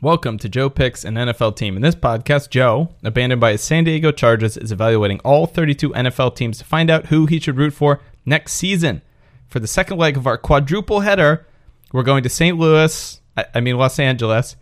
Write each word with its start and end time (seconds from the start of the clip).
Welcome 0.00 0.38
to 0.38 0.48
Joe 0.48 0.70
Picks 0.70 1.04
an 1.04 1.16
NFL 1.16 1.56
team. 1.56 1.74
In 1.74 1.82
this 1.82 1.96
podcast, 1.96 2.50
Joe, 2.50 2.90
abandoned 3.02 3.40
by 3.40 3.50
his 3.50 3.62
San 3.62 3.82
Diego 3.82 4.12
Chargers, 4.12 4.56
is 4.56 4.70
evaluating 4.70 5.18
all 5.24 5.44
32 5.44 5.90
NFL 5.90 6.36
teams 6.36 6.58
to 6.58 6.64
find 6.64 6.88
out 6.88 7.06
who 7.06 7.26
he 7.26 7.40
should 7.40 7.56
root 7.56 7.72
for 7.72 8.00
next 8.24 8.52
season. 8.52 9.02
For 9.48 9.58
the 9.58 9.66
second 9.66 9.98
leg 9.98 10.16
of 10.16 10.24
our 10.24 10.38
quadruple 10.38 11.00
header, 11.00 11.48
we're 11.92 12.04
going 12.04 12.22
to 12.22 12.28
St. 12.28 12.56
Louis, 12.56 13.20
I, 13.36 13.60
mean 13.60 13.76
Los 13.76 13.98
Angeles, 13.98 14.54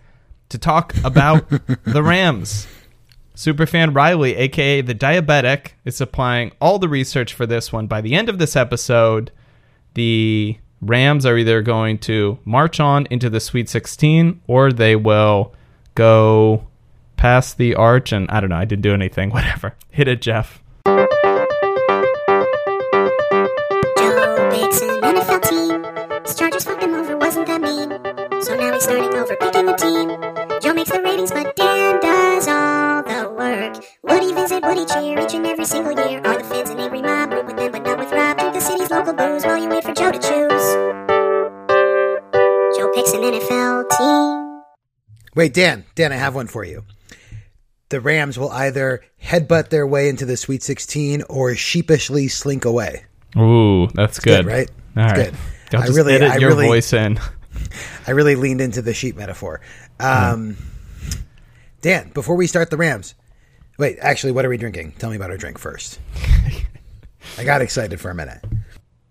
to 0.48 0.56
talk 0.56 0.94
about 1.04 1.46
the 1.84 2.03
Rams. 2.03 2.66
Superfan 3.34 3.94
Riley, 3.94 4.37
aka 4.37 4.80
the 4.80 4.94
diabetic, 4.94 5.72
is 5.84 5.96
supplying 5.96 6.53
all 6.62 6.78
the 6.78 6.88
research 6.88 7.34
for 7.34 7.44
this 7.44 7.71
one. 7.71 7.87
By 7.87 8.00
the 8.00 8.14
end 8.14 8.30
of 8.30 8.38
this 8.38 8.56
episode, 8.56 9.30
the 9.92 10.56
Rams 10.81 11.24
are 11.27 11.37
either 11.37 11.63
going 11.63 11.99
to 11.99 12.38
march 12.45 12.81
on 12.81 13.06
into 13.11 13.31
the 13.31 13.40
Sweet 13.40 13.69
16 13.69 14.40
or 14.47 14.72
they 14.72 14.97
will 14.97 15.54
go 15.95 16.66
past 17.17 17.59
the 17.59 17.75
arch. 17.75 18.12
And 18.12 18.30
I 18.30 18.41
don't 18.41 18.51
know, 18.51 18.57
I 18.57 18.65
didn't 18.65 18.83
do 18.83 18.95
anything. 18.95 19.31
Whatever. 19.37 19.75
Hit 19.91 20.09
it, 20.09 20.20
Jeff. 20.23 20.62
Joe 20.87 21.07
picks 24.53 24.81
an 24.83 25.01
NFL 25.01 25.43
team. 25.48 25.83
Chargers 26.37 26.65
fucked 26.65 26.83
him 26.83 26.95
over, 26.95 27.17
wasn't 27.17 27.47
that 27.47 27.62
mean? 27.62 27.89
So 28.43 28.55
now 28.55 28.75
he's 28.75 28.84
starting 28.84 29.15
over, 29.15 29.34
picking 29.37 29.69
a 29.69 29.77
team. 29.77 30.09
Joe 30.61 30.75
makes 30.75 30.91
the 30.91 31.01
ratings, 31.03 31.33
but 31.33 31.56
Dan 31.56 31.98
does 32.01 32.47
all 32.47 33.03
the 33.03 33.31
work. 33.33 33.83
Would 34.03 34.23
he 34.23 34.34
visit, 34.34 34.62
cheer 34.93 35.19
each 35.19 35.34
and 35.34 35.47
every 35.47 35.65
single 35.65 35.93
year? 35.93 36.20
Are 36.25 36.37
the 36.37 36.45
fans 36.45 36.70
an 36.70 36.79
angry 36.79 37.03
mob? 37.03 37.33
Root 37.33 37.47
with 37.47 37.56
them, 37.56 37.73
but 37.73 37.83
not 37.83 37.98
with 37.98 38.12
Rob. 38.12 38.37
The 38.53 38.61
city's 38.61 38.91
local 38.91 39.15
booze 39.15 39.45
Wait, 45.37 45.55
Dan, 45.55 45.85
Dan, 45.95 46.13
I 46.13 46.17
have 46.17 46.35
one 46.35 46.47
for 46.49 46.65
you. 46.65 46.83
The 47.91 48.01
Rams 48.01 48.37
will 48.39 48.51
either 48.51 49.05
headbutt 49.23 49.69
their 49.69 49.87
way 49.87 50.09
into 50.09 50.25
the 50.27 50.37
Sweet 50.37 50.62
16 50.65 51.23
or 51.28 51.55
sheepishly 51.55 52.27
slink 52.27 52.65
away. 52.65 53.05
Ooh, 53.39 53.87
that's 53.89 54.19
good. 54.19 54.45
Good, 54.45 54.47
right? 54.47 54.70
All 54.97 55.05
It's 55.05 55.12
right. 55.12 55.31
good. 55.70 55.78
I'll 55.78 55.83
I 55.84 55.95
really- 55.95 56.15
edit 56.15 56.31
I 56.33 56.37
your 56.39 56.51
really- 56.51 56.67
voice 56.67 56.93
in. 56.93 57.20
I 58.06 58.11
really 58.12 58.34
leaned 58.34 58.61
into 58.61 58.83
the 58.83 58.95
sheep 58.95 59.17
metaphor. 59.17 59.61
Um, 60.01 60.56
Dan, 61.81 62.11
before 62.15 62.34
we 62.37 62.47
start 62.47 62.71
the 62.71 62.77
Rams, 62.77 63.15
wait, 63.78 63.98
actually, 64.00 64.33
what 64.33 64.45
are 64.45 64.48
we 64.48 64.56
drinking? 64.56 64.93
Tell 64.98 65.11
me 65.11 65.17
about 65.17 65.31
our 65.31 65.37
drink 65.37 65.59
first. 65.59 66.00
I 67.39 67.45
got 67.45 67.61
excited 67.62 68.00
for 68.00 68.11
a 68.11 68.15
minute. 68.15 68.43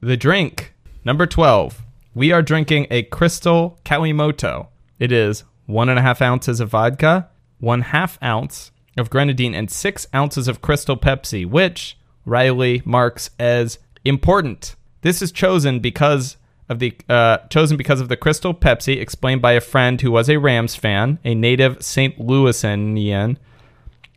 The 0.01 0.17
drink, 0.17 0.73
number 1.03 1.25
12. 1.27 1.81
We 2.13 2.31
are 2.31 2.41
drinking 2.41 2.87
a 2.89 3.03
Crystal 3.03 3.79
Kawimoto. 3.85 4.67
It 4.99 5.11
is 5.11 5.43
one 5.65 5.89
and 5.89 5.99
a 5.99 6.01
half 6.01 6.21
ounces 6.21 6.59
of 6.59 6.69
vodka, 6.69 7.29
one 7.59 7.81
half 7.81 8.21
ounce 8.23 8.71
of 8.97 9.09
grenadine, 9.09 9.53
and 9.53 9.69
six 9.69 10.07
ounces 10.13 10.47
of 10.47 10.61
Crystal 10.61 10.97
Pepsi, 10.97 11.45
which 11.45 11.97
Riley 12.25 12.81
marks 12.85 13.29
as 13.39 13.79
important. 14.03 14.75
This 15.01 15.21
is 15.21 15.31
chosen 15.31 15.79
because 15.79 16.37
of 16.67 16.79
the 16.79 16.95
uh, 17.09 17.37
chosen 17.49 17.77
because 17.77 18.01
of 18.01 18.09
the 18.09 18.17
Crystal 18.17 18.53
Pepsi, 18.53 18.99
explained 18.99 19.41
by 19.41 19.53
a 19.53 19.61
friend 19.61 20.01
who 20.01 20.11
was 20.11 20.29
a 20.29 20.37
Rams 20.37 20.75
fan, 20.75 21.19
a 21.23 21.35
native 21.35 21.83
St. 21.83 22.19
Louisian. 22.19 23.37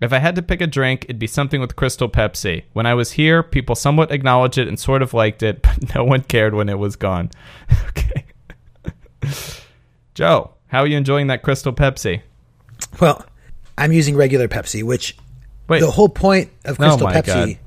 If 0.00 0.12
I 0.12 0.18
had 0.18 0.36
to 0.36 0.42
pick 0.42 0.60
a 0.60 0.66
drink, 0.66 1.04
it'd 1.04 1.18
be 1.18 1.26
something 1.26 1.60
with 1.60 1.74
Crystal 1.74 2.08
Pepsi. 2.08 2.64
When 2.72 2.86
I 2.86 2.94
was 2.94 3.12
here, 3.12 3.42
people 3.42 3.74
somewhat 3.74 4.12
acknowledged 4.12 4.56
it 4.56 4.68
and 4.68 4.78
sort 4.78 5.02
of 5.02 5.12
liked 5.12 5.42
it, 5.42 5.60
but 5.62 5.94
no 5.94 6.04
one 6.04 6.22
cared 6.22 6.54
when 6.54 6.68
it 6.68 6.78
was 6.78 6.96
gone. 6.96 7.30
okay. 7.88 8.24
Joe, 10.14 10.54
how 10.68 10.80
are 10.80 10.86
you 10.86 10.96
enjoying 10.96 11.26
that 11.26 11.42
Crystal 11.42 11.72
Pepsi? 11.72 12.22
Well, 13.00 13.24
I'm 13.76 13.92
using 13.92 14.16
regular 14.16 14.48
Pepsi, 14.48 14.82
which 14.82 15.16
Wait, 15.68 15.80
the 15.80 15.90
whole 15.90 16.08
point 16.08 16.50
of 16.64 16.78
Oh 16.80 16.82
Crystal 16.84 17.06
my 17.06 17.14
Pepsi 17.14 17.26
God. 17.54 17.58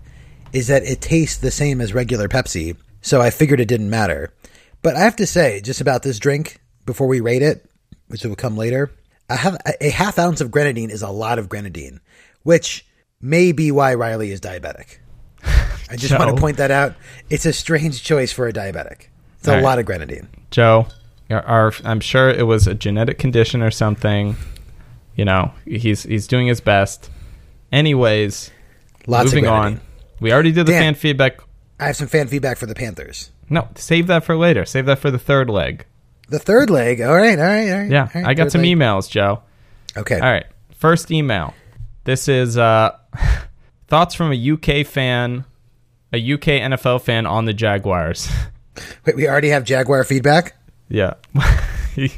is 0.53 0.67
that 0.67 0.83
it 0.83 1.01
tastes 1.01 1.37
the 1.37 1.51
same 1.51 1.81
as 1.81 1.93
regular 1.93 2.27
Pepsi. 2.27 2.75
So 3.01 3.21
I 3.21 3.29
figured 3.29 3.59
it 3.59 3.67
didn't 3.67 3.89
matter. 3.89 4.33
But 4.81 4.95
I 4.95 4.99
have 4.99 5.15
to 5.17 5.25
say, 5.27 5.61
just 5.61 5.81
about 5.81 6.03
this 6.03 6.19
drink, 6.19 6.59
before 6.85 7.07
we 7.07 7.19
rate 7.19 7.41
it, 7.41 7.65
which 8.07 8.23
will 8.23 8.35
come 8.35 8.57
later, 8.57 8.91
I 9.29 9.35
have 9.35 9.55
a, 9.65 9.87
a 9.87 9.89
half 9.89 10.19
ounce 10.19 10.41
of 10.41 10.51
grenadine 10.51 10.89
is 10.89 11.01
a 11.01 11.09
lot 11.09 11.39
of 11.39 11.49
grenadine, 11.49 11.99
which 12.43 12.85
may 13.21 13.51
be 13.51 13.71
why 13.71 13.93
Riley 13.93 14.31
is 14.31 14.41
diabetic. 14.41 14.97
I 15.43 15.95
just 15.95 16.17
want 16.17 16.35
to 16.35 16.39
point 16.41 16.57
that 16.57 16.71
out. 16.71 16.95
It's 17.29 17.45
a 17.45 17.53
strange 17.53 18.03
choice 18.03 18.31
for 18.31 18.47
a 18.47 18.53
diabetic. 18.53 19.07
It's 19.39 19.47
a 19.47 19.51
All 19.51 19.57
right. 19.57 19.63
lot 19.63 19.79
of 19.79 19.85
grenadine. 19.85 20.27
Joe, 20.51 20.87
our, 21.31 21.73
I'm 21.83 21.99
sure 21.99 22.29
it 22.29 22.45
was 22.45 22.67
a 22.67 22.73
genetic 22.73 23.17
condition 23.19 23.61
or 23.61 23.71
something. 23.71 24.35
You 25.15 25.25
know, 25.25 25.53
he's 25.65 26.03
he's 26.03 26.27
doing 26.27 26.47
his 26.47 26.61
best. 26.61 27.09
Anyways, 27.71 28.51
Lots 29.07 29.33
moving 29.33 29.47
on. 29.47 29.81
We 30.19 30.31
already 30.33 30.51
did 30.51 30.65
the 30.65 30.71
Dan. 30.71 30.81
fan 30.81 30.95
feedback. 30.95 31.39
I 31.79 31.85
have 31.87 31.95
some 31.95 32.07
fan 32.07 32.27
feedback 32.27 32.57
for 32.57 32.65
the 32.65 32.75
Panthers. 32.75 33.31
No, 33.49 33.67
save 33.75 34.07
that 34.07 34.23
for 34.23 34.35
later. 34.37 34.65
Save 34.65 34.85
that 34.85 34.99
for 34.99 35.11
the 35.11 35.19
third 35.19 35.49
leg. 35.49 35.85
The 36.29 36.39
third 36.39 36.69
leg. 36.69 37.01
All 37.01 37.13
right, 37.15 37.37
all 37.37 37.45
right, 37.45 37.69
all 37.71 37.79
right. 37.79 37.91
Yeah, 37.91 38.07
all 38.13 38.21
right, 38.21 38.25
I 38.29 38.33
got 38.33 38.51
some 38.51 38.61
leg. 38.61 38.77
emails, 38.77 39.09
Joe. 39.09 39.41
Okay. 39.97 40.15
All 40.15 40.31
right. 40.31 40.45
First 40.77 41.11
email. 41.11 41.53
This 42.05 42.27
is 42.27 42.57
uh, 42.57 42.97
thoughts 43.87 44.15
from 44.15 44.31
a 44.31 44.51
UK 44.51 44.85
fan, 44.85 45.43
a 46.13 46.33
UK 46.33 46.61
NFL 46.61 47.01
fan 47.01 47.25
on 47.25 47.45
the 47.45 47.53
Jaguars. 47.53 48.31
Wait, 49.05 49.15
we 49.15 49.27
already 49.27 49.49
have 49.49 49.65
Jaguar 49.65 50.03
feedback? 50.05 50.55
Yeah. 50.91 51.13
he, 51.95 52.11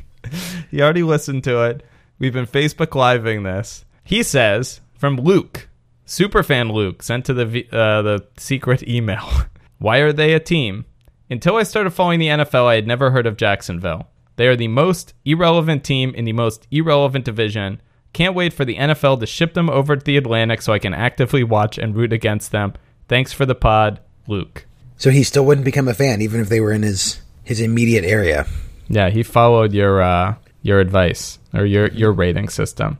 he 0.71 0.81
already 0.81 1.03
listened 1.03 1.43
to 1.45 1.61
it. 1.63 1.83
We've 2.19 2.33
been 2.33 2.47
Facebook 2.47 2.95
living 2.95 3.43
this. 3.43 3.85
He 4.03 4.23
says 4.23 4.81
from 4.97 5.17
Luke, 5.17 5.69
superfan 6.05 6.71
Luke, 6.71 7.03
sent 7.03 7.25
to 7.25 7.33
the 7.33 7.67
uh, 7.71 8.01
the 8.01 8.25
secret 8.37 8.87
email. 8.87 9.29
Why 9.77 9.97
are 9.97 10.13
they 10.13 10.33
a 10.33 10.39
team? 10.39 10.85
Until 11.29 11.55
I 11.55 11.63
started 11.63 11.91
following 11.91 12.19
the 12.19 12.27
NFL, 12.27 12.65
I 12.65 12.75
had 12.75 12.87
never 12.87 13.11
heard 13.11 13.25
of 13.25 13.37
Jacksonville. 13.37 14.07
They 14.35 14.47
are 14.47 14.55
the 14.55 14.67
most 14.67 15.13
irrelevant 15.25 15.83
team 15.83 16.13
in 16.15 16.25
the 16.25 16.33
most 16.33 16.67
irrelevant 16.71 17.25
division. 17.25 17.81
Can't 18.13 18.35
wait 18.35 18.53
for 18.53 18.65
the 18.65 18.77
NFL 18.77 19.19
to 19.19 19.25
ship 19.25 19.53
them 19.53 19.69
over 19.69 19.95
to 19.95 20.03
the 20.03 20.17
Atlantic 20.17 20.61
so 20.61 20.73
I 20.73 20.79
can 20.79 20.93
actively 20.93 21.43
watch 21.43 21.77
and 21.77 21.95
root 21.95 22.13
against 22.13 22.51
them. 22.51 22.73
Thanks 23.07 23.33
for 23.33 23.45
the 23.45 23.55
pod, 23.55 23.99
Luke. 24.27 24.65
So 24.97 25.09
he 25.09 25.23
still 25.23 25.45
wouldn't 25.45 25.65
become 25.65 25.87
a 25.87 25.93
fan 25.93 26.21
even 26.21 26.39
if 26.39 26.49
they 26.49 26.59
were 26.59 26.71
in 26.71 26.83
his 26.83 27.22
his 27.43 27.59
immediate 27.59 28.03
area. 28.03 28.45
Yeah, 28.87 29.09
he 29.09 29.23
followed 29.23 29.73
your 29.73 30.01
uh, 30.01 30.35
your 30.61 30.79
advice 30.79 31.39
or 31.53 31.65
your 31.65 31.87
your 31.87 32.11
rating 32.11 32.49
system. 32.49 32.99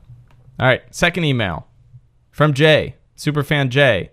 All 0.60 0.68
right, 0.68 0.84
second 0.92 1.26
email 1.26 1.68
from 2.32 2.54
Jay, 2.54 2.96
superfan 3.18 3.70
Jay. 3.70 4.12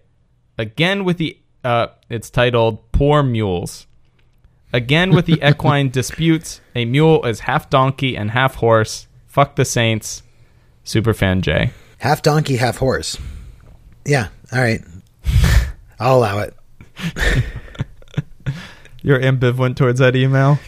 Again 0.58 1.04
with 1.04 1.18
the 1.18 1.38
uh, 1.64 1.88
it's 2.08 2.30
titled 2.30 2.90
"Poor 2.92 3.22
Mules." 3.22 3.86
Again 4.72 5.10
with 5.10 5.26
the 5.26 5.40
equine 5.48 5.90
disputes. 5.90 6.60
A 6.74 6.84
mule 6.84 7.24
is 7.26 7.40
half 7.40 7.68
donkey 7.70 8.16
and 8.16 8.30
half 8.30 8.56
horse. 8.56 9.08
Fuck 9.26 9.56
the 9.56 9.64
Saints. 9.64 10.22
Superfan 10.84 11.40
Jay. 11.40 11.72
Half 11.98 12.22
donkey, 12.22 12.56
half 12.56 12.78
horse. 12.78 13.18
Yeah, 14.04 14.28
all 14.52 14.60
right. 14.60 14.80
I'll 16.00 16.18
allow 16.18 16.38
it. 16.38 16.54
You're 19.02 19.20
ambivalent 19.20 19.76
towards 19.76 19.98
that 20.00 20.14
email. 20.16 20.58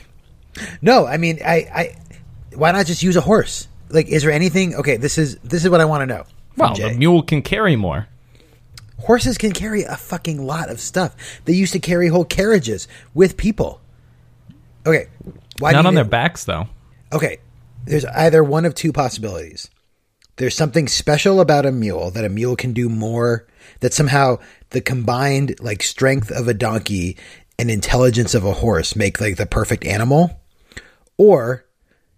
No, 0.80 1.06
I 1.06 1.16
mean, 1.16 1.40
I, 1.44 1.54
I 1.54 1.96
why 2.54 2.72
not 2.72 2.86
just 2.86 3.02
use 3.02 3.16
a 3.16 3.20
horse? 3.20 3.68
Like, 3.88 4.08
is 4.08 4.22
there 4.22 4.32
anything? 4.32 4.74
Okay, 4.74 4.96
this 4.96 5.18
is 5.18 5.36
this 5.38 5.64
is 5.64 5.70
what 5.70 5.80
I 5.80 5.84
want 5.84 6.02
to 6.02 6.06
know. 6.06 6.24
Well, 6.56 6.74
Jay. 6.74 6.92
the 6.92 6.98
mule 6.98 7.22
can 7.22 7.42
carry 7.42 7.76
more. 7.76 8.08
horses 8.98 9.38
can 9.38 9.52
carry 9.52 9.82
a 9.84 9.96
fucking 9.96 10.44
lot 10.44 10.70
of 10.70 10.80
stuff. 10.80 11.16
They 11.44 11.54
used 11.54 11.72
to 11.72 11.78
carry 11.78 12.08
whole 12.08 12.24
carriages 12.24 12.88
with 13.14 13.36
people. 13.36 13.80
Okay, 14.86 15.08
why 15.58 15.72
Not 15.72 15.86
on 15.86 15.94
their 15.94 16.04
backs 16.04 16.44
though. 16.44 16.68
Okay, 17.12 17.38
there's 17.84 18.04
either 18.04 18.42
one 18.42 18.64
of 18.64 18.74
two 18.74 18.92
possibilities. 18.92 19.70
There's 20.36 20.56
something 20.56 20.88
special 20.88 21.40
about 21.40 21.66
a 21.66 21.72
mule 21.72 22.10
that 22.10 22.24
a 22.24 22.28
mule 22.28 22.56
can 22.56 22.72
do 22.72 22.88
more. 22.88 23.46
That 23.80 23.92
somehow 23.92 24.38
the 24.70 24.80
combined 24.80 25.56
like 25.60 25.82
strength 25.82 26.30
of 26.30 26.48
a 26.48 26.54
donkey 26.54 27.16
and 27.62 27.70
intelligence 27.70 28.34
of 28.34 28.44
a 28.44 28.52
horse 28.52 28.96
make 28.96 29.20
like 29.20 29.36
the 29.36 29.46
perfect 29.46 29.84
animal, 29.84 30.40
or 31.16 31.64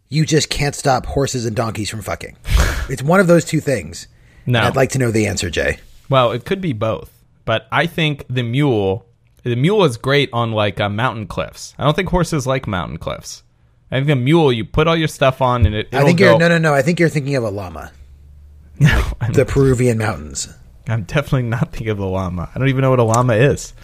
you 0.08 0.24
just 0.24 0.48
can't 0.48 0.74
stop 0.74 1.04
horses 1.04 1.44
and 1.44 1.54
donkeys 1.54 1.90
from 1.90 2.00
fucking. 2.00 2.36
it's 2.88 3.02
one 3.02 3.20
of 3.20 3.26
those 3.26 3.44
two 3.44 3.60
things. 3.60 4.08
No. 4.46 4.60
I'd 4.60 4.74
like 4.74 4.90
to 4.90 4.98
know 4.98 5.10
the 5.10 5.26
answer, 5.26 5.50
Jay. 5.50 5.80
Well, 6.08 6.32
it 6.32 6.46
could 6.46 6.62
be 6.62 6.72
both, 6.72 7.12
but 7.44 7.68
I 7.70 7.86
think 7.86 8.24
the 8.28 8.42
mule, 8.42 9.06
the 9.42 9.54
mule 9.54 9.84
is 9.84 9.98
great 9.98 10.30
on 10.32 10.52
like 10.52 10.80
uh, 10.80 10.88
mountain 10.88 11.26
cliffs. 11.26 11.74
I 11.78 11.84
don't 11.84 11.94
think 11.94 12.08
horses 12.08 12.46
like 12.46 12.66
mountain 12.66 12.96
cliffs. 12.96 13.42
I 13.90 13.98
think 13.98 14.08
a 14.08 14.16
mule, 14.16 14.50
you 14.50 14.64
put 14.64 14.88
all 14.88 14.96
your 14.96 15.08
stuff 15.08 15.42
on 15.42 15.66
and 15.66 15.74
it. 15.74 15.94
I 15.94 16.04
think 16.04 16.18
go, 16.18 16.30
you're 16.30 16.38
no, 16.38 16.48
no, 16.48 16.58
no. 16.58 16.72
I 16.72 16.80
think 16.80 16.98
you're 16.98 17.10
thinking 17.10 17.36
of 17.36 17.44
a 17.44 17.50
llama, 17.50 17.92
No, 18.80 19.12
the 19.30 19.44
Peruvian 19.44 19.98
mountains. 19.98 20.48
I'm 20.88 21.02
definitely 21.02 21.44
not 21.44 21.70
thinking 21.70 21.90
of 21.90 21.98
a 21.98 22.06
llama. 22.06 22.50
I 22.54 22.58
don't 22.58 22.68
even 22.68 22.80
know 22.80 22.90
what 22.90 22.98
a 22.98 23.04
llama 23.04 23.34
is. 23.34 23.74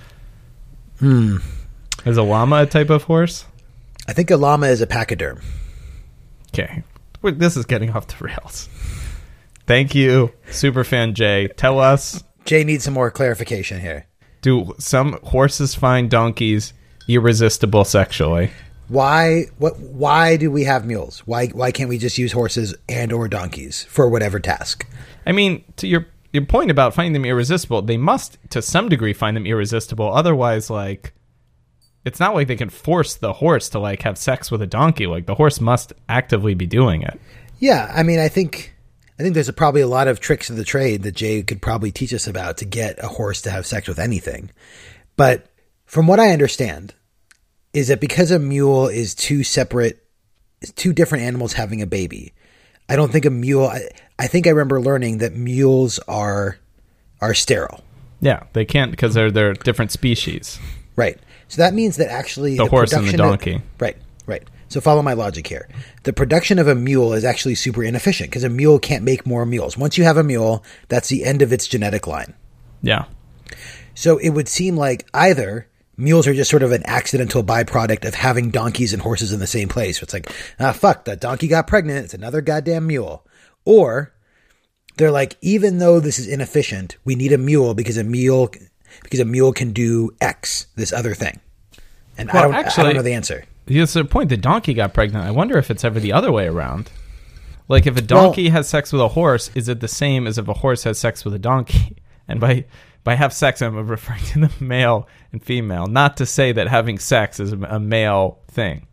Hmm. 1.01 1.39
Is 2.07 2.17
a 2.17 2.23
llama 2.23 2.63
a 2.63 2.67
type 2.67 2.91
of 2.91 3.05
horse? 3.05 3.45
I 4.09 4.13
think 4.13 4.31
a 4.31 4.37
llama 4.37 4.67
is 4.69 4.81
a 4.81 4.87
pachyderm. 4.87 5.41
Okay, 6.49 6.83
This 7.23 7.57
is 7.57 7.65
getting 7.67 7.91
off 7.91 8.07
the 8.07 8.25
rails. 8.25 8.69
Thank 9.67 9.95
you, 9.95 10.33
Superfan 10.49 11.13
Jay. 11.15 11.49
Tell 11.49 11.79
us 11.79 12.25
Jay 12.45 12.65
needs 12.65 12.85
some 12.85 12.95
more 12.95 13.11
clarification 13.11 13.81
here. 13.81 14.07
do 14.43 14.75
some 14.79 15.19
horses 15.23 15.75
find 15.75 16.11
donkeys 16.11 16.73
irresistible 17.07 17.85
sexually? 17.85 18.51
Why 18.89 19.45
what 19.59 19.79
why 19.79 20.37
do 20.37 20.51
we 20.51 20.65
have 20.65 20.85
mules? 20.87 21.21
Why 21.21 21.47
why 21.49 21.71
can't 21.71 21.89
we 21.89 21.99
just 21.99 22.19
use 22.19 22.33
horses 22.33 22.75
and 22.89 23.13
or 23.13 23.29
donkeys 23.29 23.85
for 23.85 24.09
whatever 24.09 24.41
task? 24.41 24.87
I 25.27 25.33
mean, 25.33 25.63
to 25.77 25.87
your 25.87 26.07
your 26.33 26.45
point 26.45 26.71
about 26.71 26.95
finding 26.95 27.13
them 27.13 27.25
irresistible, 27.25 27.83
they 27.83 27.97
must 27.97 28.39
to 28.51 28.63
some 28.63 28.89
degree 28.89 29.13
find 29.13 29.37
them 29.37 29.47
irresistible. 29.47 30.13
Otherwise, 30.13 30.71
like 30.71 31.13
it's 32.05 32.21
not 32.21 32.35
like 32.35 32.49
they 32.49 32.57
can 32.57 32.71
force 32.71 33.15
the 33.15 33.35
horse 33.35 33.69
to 33.71 33.79
like 33.79 34.03
have 34.03 34.17
sex 34.17 34.51
with 34.51 34.63
a 34.63 34.67
donkey. 34.67 35.07
Like 35.07 35.27
the 35.27 35.35
horse 35.35 35.61
must 35.61 35.93
actively 36.09 36.55
be 36.55 36.67
doing 36.67 37.03
it. 37.03 37.21
Yeah, 37.59 37.91
I 37.95 38.03
mean, 38.03 38.19
I 38.19 38.29
think 38.29 38.75
I 39.19 39.23
think 39.23 39.35
there's 39.35 39.51
a, 39.51 39.53
probably 39.53 39.83
a 39.83 39.87
lot 39.87 40.09
of 40.09 40.21
tricks 40.21 40.49
of 40.49 40.57
the 40.57 40.65
trade 40.65 41.03
that 41.03 41.15
Jay 41.15 41.43
could 41.43 41.61
probably 41.61 41.91
teach 41.91 42.15
us 42.15 42.27
about 42.27 42.57
to 42.59 42.65
get 42.65 43.03
a 43.03 43.09
horse 43.09 43.43
to 43.43 43.51
have 43.51 43.67
sex 43.67 43.87
with 43.87 43.99
anything. 43.99 44.51
But 45.17 45.47
from 45.85 46.07
what 46.07 46.21
I 46.21 46.31
understand, 46.31 46.95
is 47.75 47.89
that 47.89 48.01
because 48.01 48.31
a 48.31 48.39
mule 48.39 48.89
is 48.89 49.15
two 49.15 49.45
separate, 49.45 50.03
two 50.75 50.93
different 50.93 51.25
animals 51.25 51.53
having 51.53 51.83
a 51.83 51.87
baby, 51.87 52.33
I 52.89 52.97
don't 52.97 53.13
think 53.13 53.27
a 53.27 53.31
mule. 53.31 53.67
I, 53.67 53.89
I 54.21 54.27
think 54.27 54.47
I 54.47 54.51
remember 54.51 54.81
learning 54.81 55.19
that 55.19 55.35
mules 55.35 55.99
are 56.07 56.59
are 57.21 57.35
sterile, 57.35 57.83
Yeah, 58.21 58.45
they 58.53 58.65
can't 58.65 58.91
because 58.91 59.15
they're 59.15 59.31
they're 59.31 59.55
different 59.55 59.91
species. 59.93 60.59
right? 60.97 61.19
So 61.49 61.63
that 61.63 61.75
means 61.75 61.97
that 61.97 62.11
actually 62.11 62.57
The 62.57 62.67
horse 62.67 62.93
and 62.93 63.09
the 63.09 63.13
production 63.13 63.21
of- 63.21 63.27
donkey. 63.31 63.63
right, 63.81 63.97
right. 64.27 64.43
So 64.69 64.81
follow 64.81 65.03
my 65.03 65.15
logic 65.15 65.47
here. 65.49 65.69
The 66.05 66.13
production 66.13 66.59
of 66.61 66.69
a 66.69 66.75
mule 66.77 67.13
is 67.13 67.25
actually 67.25 67.57
super 67.57 67.83
inefficient 67.83 68.31
because 68.31 68.45
a 68.45 68.49
mule 68.49 68.79
can't 68.79 69.03
make 69.03 69.27
more 69.27 69.45
mules. 69.45 69.77
Once 69.77 69.99
you 69.99 70.05
have 70.05 70.17
a 70.17 70.23
mule, 70.23 70.63
that's 70.89 71.09
the 71.09 71.25
end 71.25 71.43
of 71.43 71.53
its 71.53 71.67
genetic 71.67 72.07
line. 72.07 72.35
Yeah, 72.83 73.07
So 73.95 74.19
it 74.19 74.31
would 74.31 74.47
seem 74.49 74.77
like 74.77 75.09
either 75.13 75.67
mules 75.97 76.27
are 76.29 76.33
just 76.35 76.51
sort 76.51 76.63
of 76.63 76.71
an 76.73 76.83
accidental 76.87 77.43
byproduct 77.43 78.07
of 78.07 78.15
having 78.15 78.51
donkeys 78.51 78.93
and 78.95 79.03
horses 79.03 79.33
in 79.33 79.41
the 79.41 79.47
same 79.47 79.69
place. 79.69 80.01
It's 80.03 80.15
like, 80.15 80.31
ah, 80.61 80.73
fuck, 80.73 81.05
that 81.07 81.21
donkey 81.21 81.49
got 81.49 81.67
pregnant. 81.67 82.05
It's 82.05 82.15
another 82.15 82.41
goddamn 82.41 82.87
mule. 82.87 83.27
Or 83.71 84.13
they're 84.97 85.13
like, 85.13 85.37
even 85.41 85.79
though 85.79 86.01
this 86.01 86.19
is 86.19 86.27
inefficient, 86.27 86.97
we 87.05 87.15
need 87.15 87.33
a 87.33 87.39
mule 87.39 87.75
because 87.75 87.97
a 87.97 88.03
mule 88.05 88.51
because 89.05 89.21
a 89.21 89.25
mule 89.25 89.53
can 89.53 89.73
do 89.73 90.11
X, 90.21 90.67
this 90.75 90.93
other 90.93 91.15
thing. 91.15 91.39
And 92.19 92.31
I, 92.31 92.43
don't, 92.43 92.55
I 92.55 92.59
actually- 92.61 92.85
don't 92.85 92.97
know 92.97 93.03
the 93.03 93.15
answer. 93.15 93.45
That's 93.67 93.93
the 93.93 94.05
point. 94.05 94.31
The 94.31 94.37
donkey 94.37 94.75
got 94.75 94.93
pregnant. 94.93 95.25
I 95.25 95.31
wonder 95.31 95.57
if 95.57 95.71
it's 95.71 95.85
ever 95.85 96.01
the 96.01 96.13
other 96.13 96.33
way 96.33 96.49
around. 96.49 96.91
Like 97.69 97.87
if 97.87 97.97
a 97.97 98.03
donkey 98.03 98.49
has 98.49 98.69
sex 98.69 98.93
with 98.93 99.01
a 99.01 99.09
horse, 99.09 99.49
is 99.55 99.69
it 99.69 99.79
the 99.79 99.87
same 99.87 100.27
as 100.27 100.37
if 100.39 100.49
a 100.49 100.55
horse 100.55 100.83
has 100.83 100.99
sex 100.99 101.25
with 101.25 101.35
a 101.35 101.39
donkey? 101.39 101.97
And 102.29 102.39
by 102.39 102.65
by 103.03 103.17
have 103.17 103.33
sex, 103.33 103.61
I'm 103.61 103.75
referring 103.89 104.23
to 104.33 104.41
the 104.47 104.53
male 104.65 105.09
and 105.33 105.43
female. 105.43 105.87
Not 105.89 106.17
to 106.19 106.27
say 106.27 106.53
that 106.53 106.69
having 106.69 106.99
sex 107.01 107.41
is 107.41 107.51
a 107.53 107.81
male 107.81 108.39
thing. 108.49 108.87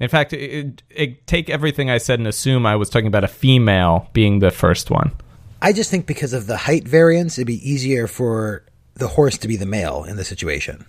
In 0.00 0.08
fact, 0.08 0.32
it, 0.32 0.38
it, 0.38 0.82
it, 0.90 1.26
take 1.26 1.50
everything 1.50 1.90
I 1.90 1.98
said 1.98 2.18
and 2.18 2.28
assume 2.28 2.66
I 2.66 2.76
was 2.76 2.88
talking 2.88 3.08
about 3.08 3.24
a 3.24 3.28
female 3.28 4.08
being 4.12 4.38
the 4.38 4.50
first 4.50 4.90
one. 4.90 5.12
I 5.60 5.72
just 5.72 5.90
think 5.90 6.06
because 6.06 6.32
of 6.32 6.46
the 6.46 6.56
height 6.56 6.86
variance, 6.86 7.36
it'd 7.36 7.46
be 7.46 7.68
easier 7.68 8.06
for 8.06 8.64
the 8.94 9.08
horse 9.08 9.38
to 9.38 9.48
be 9.48 9.56
the 9.56 9.66
male 9.66 10.04
in 10.04 10.16
the 10.16 10.24
situation. 10.24 10.86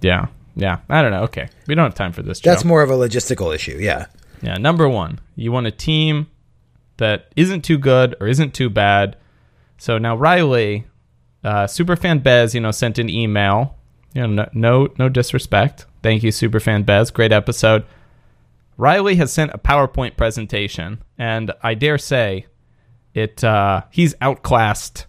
Yeah, 0.00 0.26
yeah. 0.56 0.78
I 0.88 1.02
don't 1.02 1.12
know. 1.12 1.22
Okay, 1.24 1.48
we 1.68 1.74
don't 1.74 1.84
have 1.84 1.94
time 1.94 2.12
for 2.12 2.22
this. 2.22 2.40
Joe. 2.40 2.50
That's 2.50 2.64
more 2.64 2.82
of 2.82 2.90
a 2.90 2.94
logistical 2.94 3.54
issue. 3.54 3.78
Yeah. 3.80 4.06
Yeah, 4.42 4.58
number 4.58 4.88
one, 4.88 5.20
you 5.36 5.52
want 5.52 5.66
a 5.66 5.70
team 5.70 6.26
that 6.98 7.32
isn't 7.34 7.62
too 7.62 7.78
good 7.78 8.14
or 8.20 8.26
isn't 8.26 8.52
too 8.52 8.68
bad. 8.68 9.16
So 9.78 9.96
now 9.96 10.16
Riley, 10.16 10.86
uh, 11.42 11.64
Superfan 11.64 12.22
Bez, 12.22 12.54
you 12.54 12.60
know, 12.60 12.70
sent 12.70 12.98
an 12.98 13.08
email. 13.08 13.76
You 14.12 14.26
know, 14.26 14.26
no, 14.26 14.48
no, 14.52 14.88
no 14.98 15.08
disrespect. 15.08 15.86
Thank 16.02 16.22
you, 16.22 16.30
Superfan 16.30 16.84
Bez. 16.84 17.10
Great 17.10 17.32
episode. 17.32 17.84
Riley 18.76 19.16
has 19.16 19.32
sent 19.32 19.52
a 19.54 19.58
PowerPoint 19.58 20.16
presentation, 20.16 21.02
and 21.18 21.52
I 21.62 21.74
dare 21.74 21.98
say, 21.98 22.46
it 23.14 23.42
uh, 23.44 23.82
he's 23.90 24.14
outclassed 24.20 25.06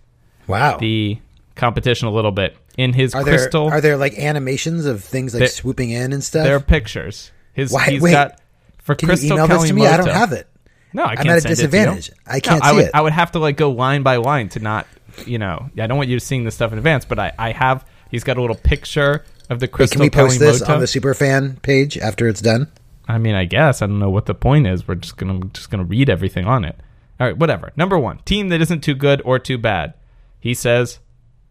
Wow. 0.47 0.77
the 0.77 1.17
competition 1.55 2.07
a 2.07 2.11
little 2.11 2.31
bit 2.31 2.55
in 2.77 2.93
his 2.93 3.15
Are 3.15 3.23
there 3.23 3.37
crystal. 3.37 3.67
are 3.69 3.81
there 3.81 3.97
like 3.97 4.17
animations 4.19 4.85
of 4.85 5.03
things 5.03 5.33
like 5.33 5.39
There- 5.39 5.47
swooping 5.47 5.89
in 5.89 6.13
and 6.13 6.23
stuff? 6.23 6.43
there 6.45 6.55
are 6.55 6.59
pictures. 6.59 7.31
His 7.53 7.71
Why- 7.71 7.89
he's 7.89 8.01
wait. 8.01 8.11
got 8.11 8.39
for 8.83 8.93
Can 8.95 9.07
crystal 9.09 9.29
you 9.29 9.33
email 9.43 9.47
this 9.59 9.67
to 9.69 9.73
me? 9.73 9.87
I 9.87 9.97
don't 9.97 10.09
have 10.09 10.31
it. 10.33 10.47
No, 10.93 11.03
I 11.03 11.11
I'm 11.11 11.17
can't 11.17 11.29
at 11.29 11.37
a 11.37 11.41
send 11.41 11.51
it 11.53 11.55
to 11.55 11.61
you. 11.63 11.67
disadvantage. 11.69 12.11
I 12.27 12.39
can't 12.39 12.63
I 12.63 12.69
see 12.69 12.75
would, 12.75 12.85
it. 12.85 12.91
I 12.93 13.01
would 13.01 13.13
have 13.13 13.31
to 13.31 13.39
like 13.39 13.57
go 13.57 13.71
line 13.71 14.03
by 14.03 14.17
line 14.17 14.49
to 14.49 14.59
not, 14.59 14.85
you 15.25 15.39
know, 15.39 15.69
I 15.79 15.87
don't 15.87 15.97
want 15.97 16.09
you 16.09 16.19
seeing 16.19 16.43
this 16.43 16.53
stuff 16.55 16.71
in 16.71 16.77
advance, 16.77 17.05
but 17.05 17.17
I, 17.19 17.31
I 17.39 17.51
have. 17.53 17.83
He's 18.11 18.23
got 18.23 18.37
a 18.37 18.41
little 18.41 18.55
picture 18.55 19.25
of 19.49 19.59
the 19.59 19.65
Wait, 19.65 19.71
crystal 19.71 19.95
can 19.97 20.01
we 20.03 20.09
post 20.09 20.39
this 20.39 20.61
on 20.61 20.79
the 20.79 20.85
Superfan 20.85 21.61
page 21.63 21.97
after 21.97 22.27
it's 22.27 22.41
done? 22.41 22.67
I 23.07 23.17
mean, 23.17 23.35
I 23.35 23.45
guess 23.45 23.81
I 23.81 23.87
don't 23.87 23.99
know 23.99 24.09
what 24.09 24.25
the 24.25 24.33
point 24.33 24.67
is. 24.67 24.87
We're 24.87 24.95
just 24.95 25.17
gonna 25.17 25.45
just 25.53 25.69
gonna 25.69 25.83
read 25.83 26.09
everything 26.09 26.45
on 26.45 26.65
it. 26.65 26.75
All 27.19 27.27
right, 27.27 27.37
whatever. 27.37 27.71
Number 27.75 27.97
one, 27.97 28.19
team 28.25 28.49
that 28.49 28.61
isn't 28.61 28.81
too 28.81 28.95
good 28.95 29.21
or 29.23 29.39
too 29.39 29.57
bad. 29.57 29.93
He 30.39 30.53
says, 30.53 30.99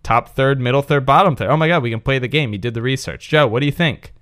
top 0.02 0.28
third, 0.30 0.60
middle 0.60 0.82
third, 0.82 1.06
bottom 1.06 1.36
third. 1.36 1.50
Oh 1.50 1.56
my 1.56 1.68
god, 1.68 1.82
we 1.82 1.90
can 1.90 2.00
play 2.00 2.18
the 2.18 2.28
game. 2.28 2.52
He 2.52 2.58
did 2.58 2.74
the 2.74 2.82
research. 2.82 3.28
Joe, 3.28 3.46
what 3.46 3.60
do 3.60 3.66
you 3.66 3.72
think? 3.72 4.12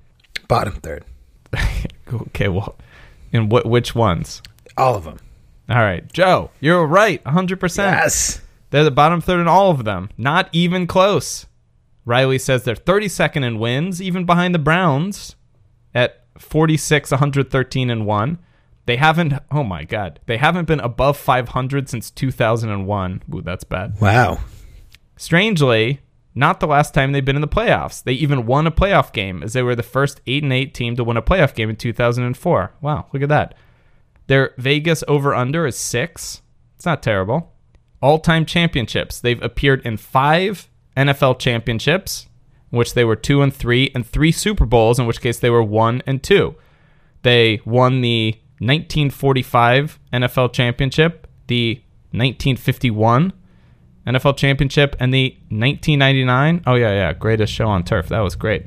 Bottom 0.46 0.74
third. 0.74 1.04
okay, 2.12 2.48
well, 2.48 2.76
in 3.32 3.48
what 3.48 3.66
which 3.66 3.94
ones? 3.94 4.42
All 4.76 4.94
of 4.94 5.04
them. 5.04 5.18
All 5.68 5.76
right, 5.76 6.10
Joe, 6.12 6.50
you're 6.60 6.86
right, 6.86 7.22
100%. 7.24 7.76
Yes. 7.78 8.42
They're 8.70 8.84
the 8.84 8.90
bottom 8.90 9.20
third 9.20 9.40
in 9.40 9.48
all 9.48 9.70
of 9.70 9.84
them. 9.84 10.10
Not 10.18 10.48
even 10.52 10.86
close. 10.86 11.46
Riley 12.04 12.38
says 12.38 12.64
they're 12.64 12.74
32nd 12.74 13.44
in 13.44 13.58
wins, 13.58 14.02
even 14.02 14.24
behind 14.24 14.54
the 14.54 14.58
Browns 14.58 15.36
46, 16.38 17.10
113 17.10 17.90
and 17.90 18.06
1. 18.06 18.38
They 18.84 18.96
haven't, 18.96 19.34
oh 19.50 19.62
my 19.62 19.84
God, 19.84 20.18
they 20.26 20.38
haven't 20.38 20.66
been 20.66 20.80
above 20.80 21.16
500 21.16 21.88
since 21.88 22.10
2001. 22.10 23.22
Ooh, 23.32 23.42
that's 23.42 23.64
bad. 23.64 24.00
Wow. 24.00 24.40
Strangely, 25.16 26.00
not 26.34 26.58
the 26.58 26.66
last 26.66 26.92
time 26.94 27.12
they've 27.12 27.24
been 27.24 27.36
in 27.36 27.42
the 27.42 27.48
playoffs. 27.48 28.02
They 28.02 28.14
even 28.14 28.46
won 28.46 28.66
a 28.66 28.72
playoff 28.72 29.12
game 29.12 29.42
as 29.42 29.52
they 29.52 29.62
were 29.62 29.76
the 29.76 29.82
first 29.82 30.20
8 30.26 30.42
and 30.42 30.52
8 30.52 30.74
team 30.74 30.96
to 30.96 31.04
win 31.04 31.16
a 31.16 31.22
playoff 31.22 31.54
game 31.54 31.70
in 31.70 31.76
2004. 31.76 32.74
Wow, 32.80 33.06
look 33.12 33.22
at 33.22 33.28
that. 33.28 33.54
Their 34.26 34.54
Vegas 34.58 35.04
over 35.06 35.34
under 35.34 35.66
is 35.66 35.76
6. 35.76 36.42
It's 36.76 36.86
not 36.86 37.02
terrible. 37.02 37.52
All-time 38.00 38.46
championships. 38.46 39.20
They've 39.20 39.42
appeared 39.42 39.86
in 39.86 39.96
5 39.96 40.68
NFL 40.96 41.38
championships 41.38 42.26
in 42.72 42.78
which 42.78 42.94
they 42.94 43.04
were 43.04 43.16
2 43.16 43.42
and 43.42 43.54
3 43.54 43.90
and 43.94 44.06
3 44.06 44.32
Super 44.32 44.66
Bowls 44.66 44.98
in 44.98 45.06
which 45.06 45.20
case 45.20 45.38
they 45.38 45.50
were 45.50 45.62
1 45.62 46.02
and 46.06 46.22
2. 46.22 46.54
They 47.22 47.60
won 47.64 48.00
the 48.00 48.32
1945 48.58 49.98
NFL 50.12 50.52
championship, 50.52 51.26
the 51.46 51.74
1951 52.12 53.32
NFL 54.06 54.36
championship 54.36 54.96
and 54.98 55.12
the 55.14 55.30
1999. 55.50 56.62
Oh 56.66 56.74
yeah, 56.74 56.92
yeah, 56.92 57.12
greatest 57.12 57.52
show 57.52 57.68
on 57.68 57.84
turf. 57.84 58.08
That 58.08 58.20
was 58.20 58.34
great. 58.34 58.66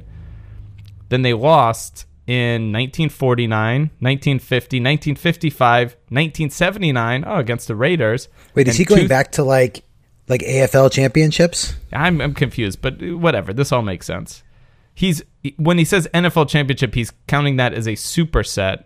Then 1.10 1.22
they 1.24 1.34
lost 1.34 2.06
in 2.26 2.72
1949, 2.72 3.82
1950, 4.00 4.78
1955, 4.78 5.82
1979. 6.10 7.24
Oh, 7.28 7.36
against 7.38 7.68
the 7.68 7.76
Raiders. 7.76 8.28
Wait, 8.56 8.68
is 8.68 8.78
he 8.78 8.86
going 8.86 9.04
two- 9.04 9.08
back 9.08 9.32
to 9.34 9.44
like 9.44 9.84
like 10.28 10.42
AFL 10.42 10.92
championships? 10.92 11.76
I'm, 11.94 12.22
I'm 12.22 12.34
confused, 12.34 12.82
but 12.82 13.02
uh, 13.02 13.18
whatever. 13.18 13.54
This 13.54 13.72
all 13.72 13.82
makes 13.82 14.06
sense. 14.06 14.44
He's 14.94 15.22
when 15.58 15.78
he 15.78 15.86
says 15.86 16.08
NFL 16.14 16.48
championship, 16.50 16.96
he's 16.96 17.12
counting 17.28 17.58
that 17.58 17.74
as 17.74 17.86
a 17.86 17.94
superset. 17.94 18.86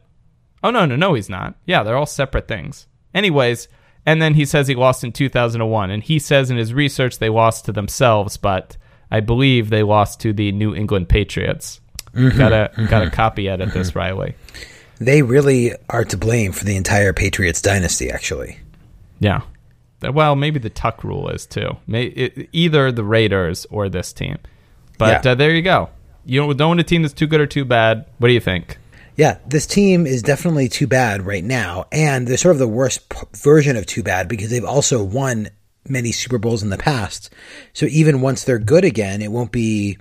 Oh 0.63 0.71
no, 0.71 0.85
no, 0.85 0.95
no, 0.95 1.13
he's 1.13 1.29
not. 1.29 1.55
Yeah, 1.65 1.83
they're 1.83 1.95
all 1.95 2.07
separate 2.07 2.47
things. 2.47 2.87
Anyways, 3.13 3.67
and 4.05 4.21
then 4.21 4.33
he 4.33 4.45
says 4.45 4.67
he 4.67 4.75
lost 4.75 5.03
in 5.03 5.11
2001, 5.11 5.91
and 5.91 6.03
he 6.03 6.19
says 6.19 6.49
in 6.49 6.57
his 6.57 6.73
research 6.73 7.19
they 7.19 7.29
lost 7.29 7.65
to 7.65 7.71
themselves, 7.71 8.37
but 8.37 8.75
I 9.11 9.19
believe 9.19 9.69
they 9.69 9.83
lost 9.83 10.19
to 10.21 10.33
the 10.33 10.51
New 10.51 10.73
England 10.75 11.09
Patriots. 11.09 11.79
Mm-hmm, 12.13 12.37
gotta 12.37 12.71
mm-hmm. 12.73 12.85
gotta 12.87 13.11
copy 13.11 13.47
edit 13.47 13.71
this, 13.71 13.89
mm-hmm. 13.89 13.99
Riley. 13.99 14.35
They 14.97 15.21
really 15.21 15.73
are 15.89 16.05
to 16.05 16.17
blame 16.17 16.51
for 16.51 16.65
the 16.65 16.75
entire 16.75 17.13
Patriots 17.13 17.61
dynasty. 17.61 18.09
Actually, 18.09 18.57
Yeah. 19.19 19.41
Well, 20.01 20.35
maybe 20.35 20.59
the 20.59 20.69
Tuck 20.69 21.03
rule 21.03 21.29
is 21.29 21.45
too. 21.45 21.77
May, 21.87 22.05
it, 22.05 22.49
either 22.53 22.91
the 22.91 23.03
Raiders 23.03 23.65
or 23.69 23.89
this 23.89 24.13
team. 24.13 24.37
But 24.97 25.25
Yeah. 25.25 25.31
uh, 25.31 25.35
there 25.35 25.51
you 25.51 25.61
go. 25.61 25.89
You 26.25 26.41
don't, 26.41 26.57
don't 26.57 26.67
want 26.69 26.79
a 26.79 26.83
team 26.83 27.01
that's 27.01 27.13
too 27.13 27.27
good 27.27 27.41
or 27.41 27.45
too 27.47 27.65
bad. 27.65 28.05
What 28.17 28.27
do 28.27 28.33
you 28.33 28.39
think? 28.39 28.77
yeah, 29.15 29.37
this 29.45 29.65
team 29.67 30.07
is 30.07 30.21
definitely 30.23 30.69
too 30.69 30.87
bad 30.87 31.25
right 31.25 31.43
now, 31.43 31.85
and 31.91 32.25
they're 32.25 32.37
sort 32.37 32.55
of 32.55 32.59
the 32.59 32.67
worst 32.69 33.09
p- 33.09 33.17
version 33.35 33.75
of 33.75 33.85
too 33.85 34.01
bad 34.01 34.29
because 34.29 34.49
they've 34.49 34.63
also 34.63 35.03
won 35.03 35.49
many 35.89 36.13
Super 36.13 36.37
Bowls 36.37 36.63
in 36.63 36.69
the 36.69 36.77
past. 36.77 37.29
So 37.73 37.85
even 37.87 38.21
once 38.21 38.45
they're 38.45 38.59
good 38.59 38.85
again, 38.85 39.21
it 39.21 39.29
won't 39.29 39.51
be 39.51 39.97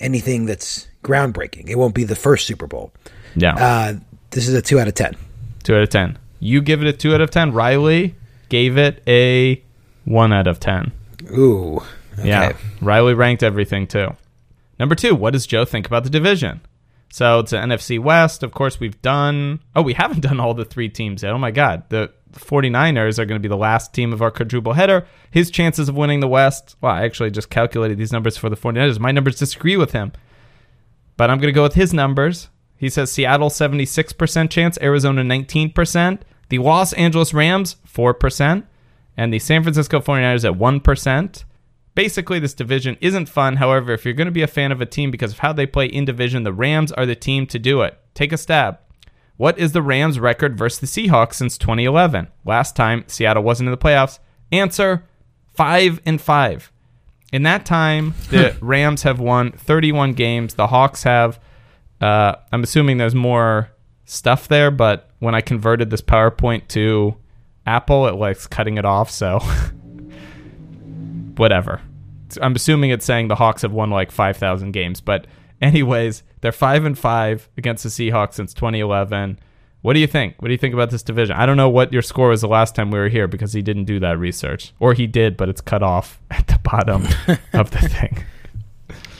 anything 0.00 0.46
that's 0.46 0.88
groundbreaking. 1.02 1.68
It 1.68 1.76
won't 1.76 1.94
be 1.94 2.04
the 2.04 2.16
first 2.16 2.46
Super 2.46 2.66
Bowl. 2.66 2.90
Yeah. 3.36 3.54
Uh, 3.54 3.94
this 4.30 4.48
is 4.48 4.54
a 4.54 4.62
two 4.62 4.80
out 4.80 4.88
of 4.88 4.94
ten. 4.94 5.14
two 5.62 5.74
out 5.74 5.82
of 5.82 5.90
ten. 5.90 6.18
You 6.40 6.62
give 6.62 6.80
it 6.82 6.86
a 6.88 6.92
2 6.92 7.14
out 7.14 7.20
of 7.20 7.30
10. 7.30 7.52
Riley 7.52 8.14
gave 8.48 8.76
it 8.76 9.02
a 9.06 9.62
1 10.04 10.32
out 10.32 10.46
of 10.46 10.60
10. 10.60 10.92
Ooh. 11.36 11.82
Okay. 12.18 12.28
Yeah. 12.28 12.56
Riley 12.80 13.14
ranked 13.14 13.42
everything 13.42 13.86
too. 13.86 14.16
Number 14.78 14.94
two, 14.94 15.14
what 15.14 15.32
does 15.32 15.46
Joe 15.46 15.64
think 15.64 15.86
about 15.86 16.04
the 16.04 16.10
division? 16.10 16.60
So 17.10 17.40
it's 17.40 17.52
an 17.52 17.70
NFC 17.70 17.98
West. 17.98 18.42
Of 18.42 18.52
course, 18.52 18.78
we've 18.78 19.00
done. 19.02 19.60
Oh, 19.74 19.82
we 19.82 19.94
haven't 19.94 20.20
done 20.28 20.40
all 20.40 20.54
the 20.54 20.64
three 20.64 20.88
teams 20.88 21.22
yet. 21.22 21.32
Oh 21.32 21.38
my 21.38 21.50
God. 21.50 21.84
The 21.88 22.12
49ers 22.32 23.18
are 23.18 23.24
going 23.24 23.40
to 23.40 23.42
be 23.42 23.48
the 23.48 23.56
last 23.56 23.92
team 23.92 24.12
of 24.12 24.22
our 24.22 24.30
quadruple 24.30 24.74
header. 24.74 25.06
His 25.30 25.50
chances 25.50 25.88
of 25.88 25.96
winning 25.96 26.20
the 26.20 26.28
West. 26.28 26.76
Well, 26.80 26.92
I 26.92 27.04
actually 27.04 27.30
just 27.30 27.50
calculated 27.50 27.98
these 27.98 28.12
numbers 28.12 28.36
for 28.36 28.48
the 28.48 28.56
49ers. 28.56 28.98
My 28.98 29.12
numbers 29.12 29.38
disagree 29.38 29.76
with 29.76 29.92
him. 29.92 30.12
But 31.16 31.30
I'm 31.30 31.38
going 31.38 31.52
to 31.52 31.56
go 31.56 31.64
with 31.64 31.74
his 31.74 31.92
numbers. 31.92 32.48
He 32.76 32.88
says 32.88 33.10
Seattle 33.10 33.50
76% 33.50 34.50
chance, 34.50 34.78
Arizona 34.80 35.22
19%, 35.22 36.20
the 36.48 36.58
Los 36.58 36.92
Angeles 36.94 37.34
Rams 37.34 37.76
4%, 37.86 38.64
and 39.16 39.32
the 39.32 39.38
San 39.38 39.62
Francisco 39.62 40.00
49ers 40.00 40.44
at 40.44 40.58
1%. 40.58 41.44
Basically, 41.94 42.38
this 42.38 42.54
division 42.54 42.96
isn't 43.00 43.28
fun. 43.28 43.56
However, 43.56 43.92
if 43.92 44.04
you're 44.04 44.14
going 44.14 44.26
to 44.26 44.32
be 44.32 44.42
a 44.42 44.46
fan 44.46 44.70
of 44.70 44.80
a 44.80 44.86
team 44.86 45.10
because 45.10 45.32
of 45.32 45.40
how 45.40 45.52
they 45.52 45.66
play 45.66 45.86
in 45.86 46.04
division, 46.04 46.44
the 46.44 46.52
Rams 46.52 46.92
are 46.92 47.04
the 47.04 47.16
team 47.16 47.46
to 47.48 47.58
do 47.58 47.82
it. 47.82 47.98
Take 48.14 48.32
a 48.32 48.36
stab. 48.36 48.78
What 49.36 49.58
is 49.58 49.72
the 49.72 49.82
Rams' 49.82 50.18
record 50.18 50.56
versus 50.56 50.80
the 50.80 50.86
Seahawks 50.86 51.34
since 51.34 51.58
2011? 51.58 52.28
Last 52.44 52.76
time 52.76 53.04
Seattle 53.08 53.42
wasn't 53.42 53.68
in 53.68 53.70
the 53.72 53.76
playoffs. 53.76 54.18
Answer: 54.52 55.04
five 55.54 56.00
and 56.06 56.20
five. 56.20 56.72
In 57.32 57.42
that 57.42 57.66
time, 57.66 58.14
the 58.30 58.56
Rams 58.60 59.02
have 59.02 59.20
won 59.20 59.52
31 59.52 60.12
games. 60.12 60.54
The 60.54 60.68
Hawks 60.68 61.02
have. 61.02 61.40
Uh, 62.00 62.36
I'm 62.52 62.62
assuming 62.62 62.98
there's 62.98 63.14
more 63.14 63.70
stuff 64.08 64.48
there, 64.48 64.70
but 64.70 65.10
when 65.18 65.34
I 65.34 65.40
converted 65.40 65.90
this 65.90 66.02
PowerPoint 66.02 66.68
to 66.68 67.16
Apple, 67.66 68.06
it 68.06 68.14
likes 68.14 68.46
cutting 68.46 68.78
it 68.78 68.84
off. 68.84 69.10
So 69.10 69.38
whatever. 71.36 71.80
I'm 72.42 72.54
assuming 72.54 72.90
it's 72.90 73.06
saying 73.06 73.28
the 73.28 73.34
Hawks 73.36 73.62
have 73.62 73.72
won 73.72 73.90
like 73.90 74.10
5,000 74.10 74.72
games, 74.72 75.00
but 75.00 75.26
anyways, 75.62 76.22
they're 76.40 76.52
5 76.52 76.84
and 76.84 76.98
5 76.98 77.48
against 77.56 77.82
the 77.84 77.88
Seahawks 77.88 78.34
since 78.34 78.54
2011. 78.54 79.38
What 79.82 79.94
do 79.94 80.00
you 80.00 80.06
think? 80.06 80.34
What 80.42 80.48
do 80.48 80.52
you 80.52 80.58
think 80.58 80.74
about 80.74 80.90
this 80.90 81.02
division? 81.02 81.36
I 81.36 81.46
don't 81.46 81.56
know 81.56 81.68
what 81.68 81.92
your 81.92 82.02
score 82.02 82.30
was 82.30 82.40
the 82.40 82.48
last 82.48 82.74
time 82.74 82.90
we 82.90 82.98
were 82.98 83.08
here 83.08 83.28
because 83.28 83.52
he 83.52 83.62
didn't 83.62 83.84
do 83.84 84.00
that 84.00 84.18
research. 84.18 84.72
Or 84.80 84.92
he 84.92 85.06
did, 85.06 85.36
but 85.36 85.48
it's 85.48 85.60
cut 85.60 85.82
off 85.82 86.20
at 86.30 86.46
the 86.48 86.58
bottom 86.62 87.06
of 87.52 87.70
the 87.70 87.88
thing. 87.88 88.24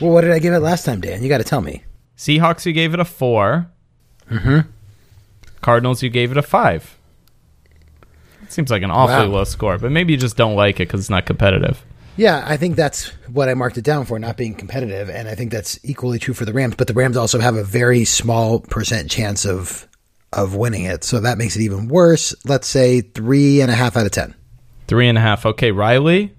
Well, 0.00 0.12
what 0.12 0.22
did 0.22 0.32
I 0.32 0.38
give 0.38 0.54
it 0.54 0.60
last 0.60 0.84
time, 0.84 1.00
Dan? 1.00 1.22
You 1.22 1.28
got 1.28 1.38
to 1.38 1.44
tell 1.44 1.60
me. 1.60 1.84
Seahawks, 2.16 2.66
you 2.66 2.72
gave 2.72 2.94
it 2.94 3.00
a 3.00 3.04
4. 3.04 3.70
Mm-hmm. 4.30 4.70
Cardinals, 5.60 6.02
you 6.02 6.10
gave 6.10 6.30
it 6.30 6.36
a 6.36 6.42
5. 6.42 6.98
It 8.42 8.52
seems 8.52 8.70
like 8.70 8.82
an 8.82 8.90
awfully 8.90 9.28
Wow. 9.28 9.34
low 9.34 9.44
score, 9.44 9.78
but 9.78 9.90
maybe 9.92 10.12
you 10.12 10.18
just 10.18 10.36
don't 10.36 10.54
like 10.56 10.76
it 10.76 10.88
because 10.88 11.00
it's 11.00 11.10
not 11.10 11.26
competitive. 11.26 11.84
Yeah, 12.16 12.42
I 12.46 12.56
think 12.56 12.74
that's 12.76 13.08
what 13.30 13.48
I 13.48 13.54
marked 13.54 13.78
it 13.78 13.84
down 13.84 14.04
for, 14.04 14.18
not 14.18 14.36
being 14.36 14.54
competitive, 14.54 15.08
and 15.08 15.28
I 15.28 15.34
think 15.36 15.52
that's 15.52 15.78
equally 15.84 16.18
true 16.18 16.34
for 16.34 16.44
the 16.44 16.52
Rams. 16.52 16.74
But 16.76 16.86
the 16.88 16.94
Rams 16.94 17.16
also 17.16 17.38
have 17.38 17.54
a 17.56 17.62
very 17.62 18.04
small 18.04 18.60
percent 18.60 19.10
chance 19.10 19.44
of 19.46 19.86
of 20.32 20.54
winning 20.54 20.82
it, 20.84 21.04
so 21.04 21.20
that 21.20 21.38
makes 21.38 21.56
it 21.56 21.62
even 21.62 21.88
worse. 21.88 22.34
Let's 22.44 22.66
say 22.66 23.00
three 23.02 23.60
and 23.60 23.70
a 23.70 23.74
half 23.74 23.96
out 23.96 24.04
of 24.06 24.12
ten. 24.12 24.34
Three 24.88 25.08
and 25.08 25.16
a 25.16 25.20
half. 25.20 25.46
Okay, 25.46 25.70
Riley 25.70 26.34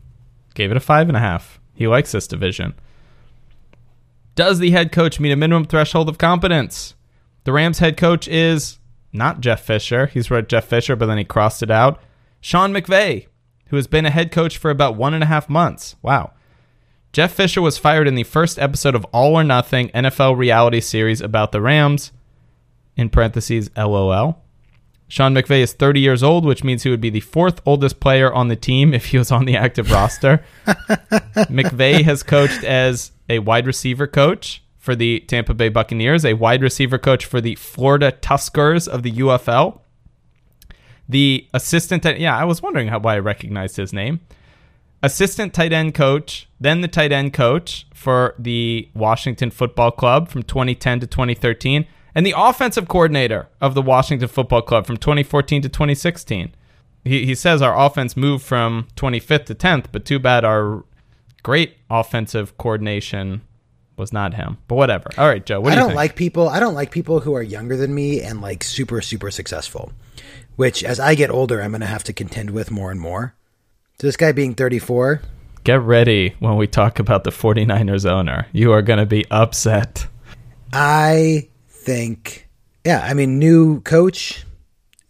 gave 0.53 0.69
it 0.71 0.77
a 0.77 0.81
five 0.81 1.07
and 1.07 1.15
a 1.15 1.21
half. 1.21 1.59
He 1.75 1.88
likes 1.88 2.11
this 2.11 2.27
division. 2.27 2.73
Does 4.35 4.59
the 4.59 4.71
head 4.71 4.91
coach 4.91 5.19
meet 5.19 5.31
a 5.31 5.35
minimum 5.35 5.65
threshold 5.65 6.09
of 6.09 6.17
competence? 6.17 6.93
The 7.45 7.51
Rams 7.53 7.79
head 7.79 7.95
coach 7.97 8.27
is 8.27 8.78
not 9.11 9.41
Jeff 9.41 9.61
Fisher. 9.61 10.07
He's 10.07 10.29
wrote 10.29 10.49
Jeff 10.49 10.65
Fisher, 10.65 10.95
but 10.95 11.07
then 11.07 11.17
he 11.17 11.23
crossed 11.23 11.63
it 11.63 11.71
out. 11.71 12.01
Sean 12.41 12.71
McVay, 12.71 13.27
who 13.67 13.75
has 13.75 13.87
been 13.87 14.05
a 14.05 14.11
head 14.11 14.31
coach 14.31 14.57
for 14.57 14.71
about 14.71 14.95
one 14.95 15.13
and 15.13 15.23
a 15.23 15.27
half 15.27 15.49
months. 15.49 15.95
Wow. 16.01 16.31
Jeff 17.11 17.33
Fisher 17.33 17.61
was 17.61 17.77
fired 17.77 18.07
in 18.07 18.15
the 18.15 18.23
first 18.23 18.59
episode 18.59 18.95
of 18.95 19.05
All 19.05 19.35
or 19.35 19.43
Nothing 19.43 19.89
NFL 19.89 20.37
reality 20.37 20.79
series 20.79 21.21
about 21.21 21.51
the 21.51 21.61
Rams. 21.61 22.11
In 22.95 23.09
parentheses, 23.09 23.71
LOL. 23.75 24.43
Sean 25.07 25.33
McVay 25.33 25.61
is 25.61 25.73
30 25.73 26.01
years 26.01 26.21
old, 26.21 26.45
which 26.45 26.63
means 26.63 26.83
he 26.83 26.89
would 26.91 27.01
be 27.01 27.09
the 27.09 27.19
fourth 27.21 27.61
oldest 27.65 27.99
player 27.99 28.31
on 28.31 28.47
the 28.47 28.55
team 28.55 28.93
if 28.93 29.05
he 29.05 29.17
was 29.17 29.31
on 29.31 29.45
the 29.45 29.57
active 29.57 29.89
roster. 29.89 30.45
McVay 30.67 32.03
has 32.03 32.21
coached 32.21 32.63
as 32.63 33.11
a 33.27 33.39
wide 33.39 33.65
receiver 33.65 34.05
coach 34.05 34.61
for 34.89 34.96
the 34.96 35.19
Tampa 35.27 35.53
Bay 35.53 35.69
Buccaneers, 35.69 36.25
a 36.25 36.34
wide 36.34 36.63
receiver 36.63 36.98
coach 36.98 37.24
for 37.24 37.39
the 37.39 37.53
Florida 37.53 38.12
Tuskers 38.12 38.88
of 38.88 39.03
the 39.03 39.12
UFL. 39.12 39.81
The 41.08 41.48
assistant, 41.53 42.05
yeah, 42.19 42.36
I 42.36 42.43
was 42.43 42.63
wondering 42.63 42.88
how, 42.88 42.98
why 42.98 43.17
I 43.17 43.19
recognized 43.19 43.77
his 43.77 43.93
name. 43.93 44.22
Assistant 45.03 45.53
tight 45.53 45.74
end 45.74 45.93
coach, 45.93 46.50
then 46.60 46.81
the 46.81 46.88
tight 46.88 47.12
end 47.12 47.34
coach 47.34 47.86
for 47.93 48.34
the 48.39 48.89
Washington 48.96 49.51
Football 49.51 49.91
Club 49.91 50.27
from 50.27 50.41
2010 50.41 51.01
to 51.01 51.05
2013, 51.05 51.86
and 52.15 52.25
the 52.25 52.34
offensive 52.36 52.88
coordinator 52.88 53.48
of 53.62 53.75
the 53.75 53.84
Washington 53.84 54.27
Football 54.27 54.63
Club 54.63 54.88
from 54.88 54.98
2014 54.98 55.62
to 55.62 55.69
2016. 55.69 56.55
He, 57.03 57.27
he 57.27 57.36
says 57.36 57.62
our 57.62 57.79
offense 57.79 58.17
moved 58.17 58.43
from 58.43 58.88
25th 58.96 59.46
to 59.46 59.53
10th, 59.53 59.86
but 59.91 60.03
too 60.03 60.17
bad 60.17 60.43
our 60.43 60.84
great 61.43 61.77
offensive 61.91 62.58
coordination 62.58 63.43
was 63.99 64.11
not 64.11 64.33
him. 64.33 64.57
But 64.67 64.75
whatever. 64.75 65.11
All 65.17 65.27
right, 65.27 65.45
Joe. 65.45 65.59
What 65.59 65.69
do 65.69 65.73
I 65.73 65.75
you 65.75 65.79
don't 65.81 65.89
think? 65.89 65.97
like 65.97 66.15
people. 66.15 66.49
I 66.49 66.59
don't 66.59 66.73
like 66.73 66.89
people 66.91 67.19
who 67.19 67.35
are 67.35 67.43
younger 67.43 67.77
than 67.77 67.93
me 67.93 68.21
and 68.21 68.41
like 68.41 68.63
super 68.63 69.01
super 69.01 69.29
successful. 69.29 69.91
Which, 70.55 70.83
as 70.83 70.99
I 70.99 71.15
get 71.15 71.29
older, 71.29 71.61
I'm 71.61 71.71
going 71.71 71.81
to 71.81 71.87
have 71.87 72.03
to 72.05 72.13
contend 72.13 72.49
with 72.49 72.71
more 72.71 72.91
and 72.91 72.99
more. 72.99 73.35
So 73.99 74.07
this 74.07 74.17
guy 74.17 74.31
being 74.31 74.55
34, 74.55 75.21
Get 75.63 75.81
ready 75.81 76.35
when 76.39 76.55
we 76.57 76.67
talk 76.67 76.99
about 76.99 77.23
the 77.23 77.31
49ers 77.31 78.09
owner. 78.09 78.47
You 78.53 78.71
are 78.71 78.81
going 78.81 78.99
to 78.99 79.05
be 79.05 79.25
upset. 79.29 80.07
I 80.73 81.49
think, 81.67 82.47
yeah, 82.85 83.01
I 83.03 83.13
mean, 83.13 83.39
new 83.39 83.81
coach. 83.81 84.45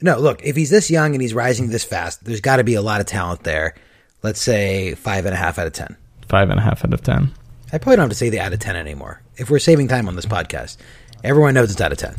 No, 0.01 0.17
look, 0.17 0.43
if 0.43 0.55
he's 0.55 0.69
this 0.69 0.89
young 0.89 1.13
and 1.13 1.22
he's 1.22 1.34
rising 1.34 1.69
this 1.69 1.84
fast, 1.84 2.24
there's 2.24 2.41
got 2.41 2.58
to 2.58 2.63
be 2.63 2.75
a 2.75 2.81
lot 2.81 3.00
of 3.00 3.05
talent 3.05 3.43
there. 3.43 3.75
Let's 4.24 4.41
say 4.41 4.96
five 4.96 5.25
and 5.25 5.34
a 5.34 5.38
half 5.38 5.60
out 5.60 5.67
of 5.67 5.74
10. 5.74 5.96
Five 6.27 6.50
and 6.50 6.60
a 6.60 6.63
half 6.63 6.84
out 6.84 6.93
of 6.93 7.01
10. 7.01 7.31
I 7.72 7.78
probably 7.78 7.98
don't 7.98 8.04
have 8.06 8.10
to 8.10 8.16
say 8.16 8.30
the 8.30 8.40
out 8.40 8.54
of 8.54 8.60
10 8.60 8.76
anymore. 8.76 9.22
If 9.38 9.50
we're 9.50 9.60
saving 9.60 9.88
time 9.88 10.08
on 10.08 10.16
this 10.16 10.26
podcast, 10.26 10.78
everyone 11.24 11.54
knows 11.54 11.72
it's 11.72 11.82
out 11.82 11.92
of 11.92 11.98
10. 11.98 12.16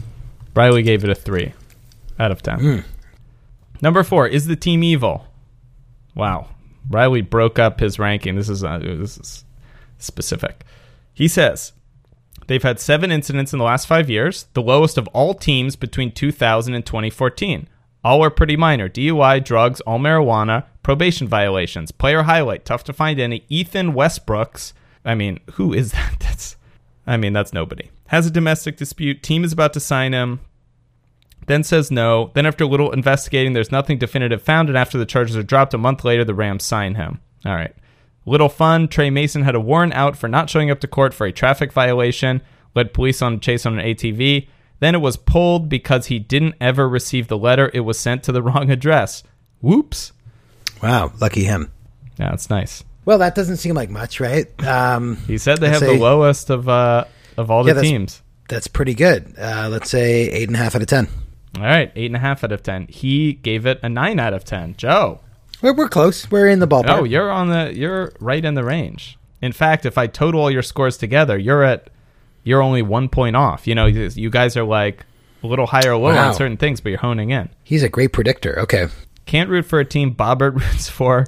Riley 0.54 0.82
gave 0.82 1.02
it 1.04 1.10
a 1.10 1.14
three 1.14 1.54
out 2.18 2.30
of 2.30 2.42
10. 2.42 2.84
Number 3.82 4.02
four 4.02 4.26
is 4.26 4.46
the 4.46 4.56
team 4.56 4.82
evil. 4.84 5.26
Wow. 6.14 6.48
Riley 6.88 7.22
broke 7.22 7.58
up 7.58 7.80
his 7.80 7.98
ranking. 7.98 8.36
This 8.36 8.48
is, 8.48 8.62
uh, 8.62 8.78
this 8.78 9.18
is 9.18 9.44
specific. 9.98 10.64
He 11.14 11.28
says 11.28 11.72
they've 12.46 12.62
had 12.62 12.78
seven 12.78 13.10
incidents 13.10 13.52
in 13.52 13.58
the 13.58 13.64
last 13.64 13.86
five 13.86 14.08
years, 14.08 14.46
the 14.54 14.62
lowest 14.62 14.98
of 14.98 15.08
all 15.08 15.34
teams 15.34 15.76
between 15.76 16.12
2000 16.12 16.74
and 16.74 16.84
2014. 16.86 17.68
All 18.02 18.22
are 18.24 18.30
pretty 18.30 18.56
minor 18.56 18.88
DUI, 18.88 19.44
drugs, 19.44 19.80
all 19.82 19.98
marijuana, 19.98 20.64
probation 20.82 21.28
violations. 21.28 21.92
Player 21.92 22.22
highlight 22.22 22.64
tough 22.64 22.84
to 22.84 22.92
find 22.92 23.20
any. 23.20 23.44
Ethan 23.48 23.92
Westbrooks. 23.92 24.72
I 25.04 25.14
mean, 25.14 25.40
who 25.52 25.72
is 25.72 25.92
that? 25.92 26.16
That's, 26.20 26.56
I 27.06 27.16
mean, 27.16 27.32
that's 27.32 27.52
nobody. 27.52 27.90
Has 28.08 28.26
a 28.26 28.30
domestic 28.30 28.76
dispute. 28.76 29.22
Team 29.22 29.42
is 29.42 29.52
about 29.52 29.72
to 29.72 29.80
sign 29.80 30.12
him 30.12 30.40
then 31.50 31.64
says 31.64 31.90
no. 31.90 32.30
Then, 32.34 32.46
after 32.46 32.64
a 32.64 32.68
little 32.68 32.92
investigating, 32.92 33.52
there's 33.52 33.72
nothing 33.72 33.98
definitive 33.98 34.40
found, 34.40 34.68
and 34.68 34.78
after 34.78 34.96
the 34.98 35.06
charges 35.06 35.36
are 35.36 35.42
dropped 35.42 35.74
a 35.74 35.78
month 35.78 36.04
later, 36.04 36.24
the 36.24 36.34
Rams 36.34 36.64
sign 36.64 36.94
him. 36.94 37.20
All 37.44 37.54
right. 37.54 37.74
Little 38.26 38.48
fun. 38.48 38.86
Tre 38.88 39.10
Mason 39.10 39.42
had 39.42 39.54
a 39.54 39.60
warrant 39.60 39.94
out 39.94 40.16
for 40.16 40.28
not 40.28 40.48
showing 40.48 40.70
up 40.70 40.80
to 40.80 40.86
court 40.86 41.12
for 41.12 41.26
a 41.26 41.32
traffic 41.32 41.72
violation, 41.72 42.42
led 42.74 42.94
police 42.94 43.20
on 43.22 43.34
a 43.34 43.38
chase 43.38 43.66
on 43.66 43.78
an 43.78 43.84
ATV. 43.84 44.46
Then 44.78 44.94
it 44.94 45.00
was 45.00 45.16
pulled 45.16 45.68
because 45.68 46.06
he 46.06 46.18
didn't 46.18 46.54
ever 46.60 46.88
receive 46.88 47.28
the 47.28 47.38
letter. 47.38 47.70
It 47.74 47.80
was 47.80 47.98
sent 47.98 48.22
to 48.24 48.32
the 48.32 48.42
wrong 48.44 48.70
address. 48.70 49.22
Whoops. 49.60 50.12
Wow, 50.82 51.12
lucky 51.20 51.44
him. 51.44 51.72
Yeah, 52.18 52.30
that's 52.30 52.48
nice. 52.48 52.84
Well, 53.04 53.18
that 53.18 53.34
doesn't 53.34 53.56
seem 53.58 53.74
like 53.74 53.90
much, 53.90 54.20
right? 54.20 54.46
Um, 54.66 55.16
He 55.26 55.38
said 55.38 55.58
they 55.60 55.68
have 55.70 55.80
the 55.80 55.94
lowest 55.94 56.50
of 56.50 56.68
uh, 56.68 57.04
of 57.36 57.50
all 57.50 57.66
Yeah, 57.66 57.72
the 57.72 57.80
that's- 57.80 57.90
teams. 57.90 58.22
that's 58.48 58.66
pretty 58.66 58.94
good. 58.94 59.34
Uh, 59.38 59.68
let's 59.70 59.90
say 59.90 60.28
eight 60.28 60.48
and 60.48 60.56
a 60.56 60.58
half 60.58 60.74
out 60.74 60.82
of 60.82 60.88
10. 60.88 61.08
All 61.56 61.62
right, 61.64 61.90
eight 61.96 62.06
and 62.06 62.16
a 62.16 62.20
half 62.20 62.44
out 62.44 62.52
of 62.52 62.62
ten. 62.62 62.86
He 62.88 63.32
gave 63.32 63.66
it 63.66 63.80
a 63.82 63.88
nine 63.88 64.20
out 64.20 64.32
of 64.32 64.44
ten. 64.44 64.74
Joe. 64.76 65.18
We're, 65.60 65.72
we're 65.74 65.88
close. 65.88 66.30
We're 66.30 66.46
in 66.46 66.60
the 66.60 66.68
ballpark. 66.68 66.88
Oh, 67.00 67.04
you're 67.04 67.28
on 67.30 67.48
the 67.48 67.72
you're 67.74 68.12
right 68.20 68.44
in 68.44 68.54
the 68.54 68.62
range. 68.62 69.18
In 69.42 69.50
fact, 69.50 69.84
if 69.84 69.98
I 69.98 70.06
total 70.06 70.42
all 70.42 70.50
your 70.50 70.62
scores 70.62 70.96
together, 70.96 71.36
you're 71.36 71.64
at 71.64 71.90
you're 72.44 72.62
only 72.62 72.82
one 72.82 73.08
point 73.08 73.34
off. 73.34 73.66
You 73.66 73.74
know, 73.74 73.86
you 73.86 74.08
you 74.14 74.30
guys 74.30 74.56
are 74.56 74.62
like 74.62 75.04
a 75.42 75.48
little 75.48 75.66
higher 75.66 75.90
or 75.92 75.96
lower 75.96 76.14
Wow. 76.14 76.28
on 76.28 76.34
certain 76.34 76.56
things, 76.56 76.80
but 76.80 76.90
you're 76.90 77.00
honing 77.00 77.30
in. 77.30 77.48
He's 77.64 77.82
a 77.82 77.88
great 77.88 78.12
predictor. 78.12 78.56
Okay. 78.60 78.86
Can't 79.26 79.50
root 79.50 79.66
for 79.66 79.80
a 79.80 79.84
team 79.84 80.14
Bobbert 80.14 80.54
roots 80.60 80.88
for. 80.88 81.26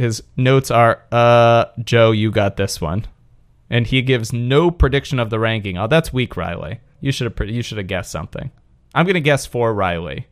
His 0.00 0.22
notes 0.34 0.70
are, 0.70 1.02
uh, 1.12 1.66
Joe, 1.84 2.10
you 2.10 2.30
got 2.30 2.56
this 2.56 2.80
one, 2.80 3.06
and 3.68 3.86
he 3.86 4.00
gives 4.00 4.32
no 4.32 4.70
prediction 4.70 5.18
of 5.18 5.28
the 5.28 5.38
ranking. 5.38 5.76
Oh, 5.76 5.88
that's 5.88 6.10
weak, 6.10 6.38
Riley. 6.38 6.80
You 7.02 7.12
should 7.12 7.30
have 7.30 7.48
you 7.50 7.60
should 7.60 7.76
have 7.76 7.86
guessed 7.86 8.10
something. 8.10 8.50
I'm 8.94 9.04
gonna 9.04 9.20
guess 9.20 9.44
for 9.44 9.74
Riley. 9.74 10.26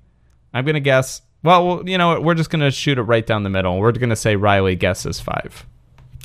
I'm 0.54 0.64
gonna 0.64 0.80
guess. 0.80 1.20
Well, 1.42 1.82
you 1.84 1.98
know? 1.98 2.18
We're 2.18 2.34
just 2.34 2.48
gonna 2.48 2.70
shoot 2.70 2.96
it 2.96 3.02
right 3.02 3.26
down 3.26 3.42
the 3.42 3.50
middle. 3.50 3.78
We're 3.78 3.92
gonna 3.92 4.16
say 4.16 4.36
Riley 4.36 4.74
guesses 4.74 5.20
five. 5.20 5.66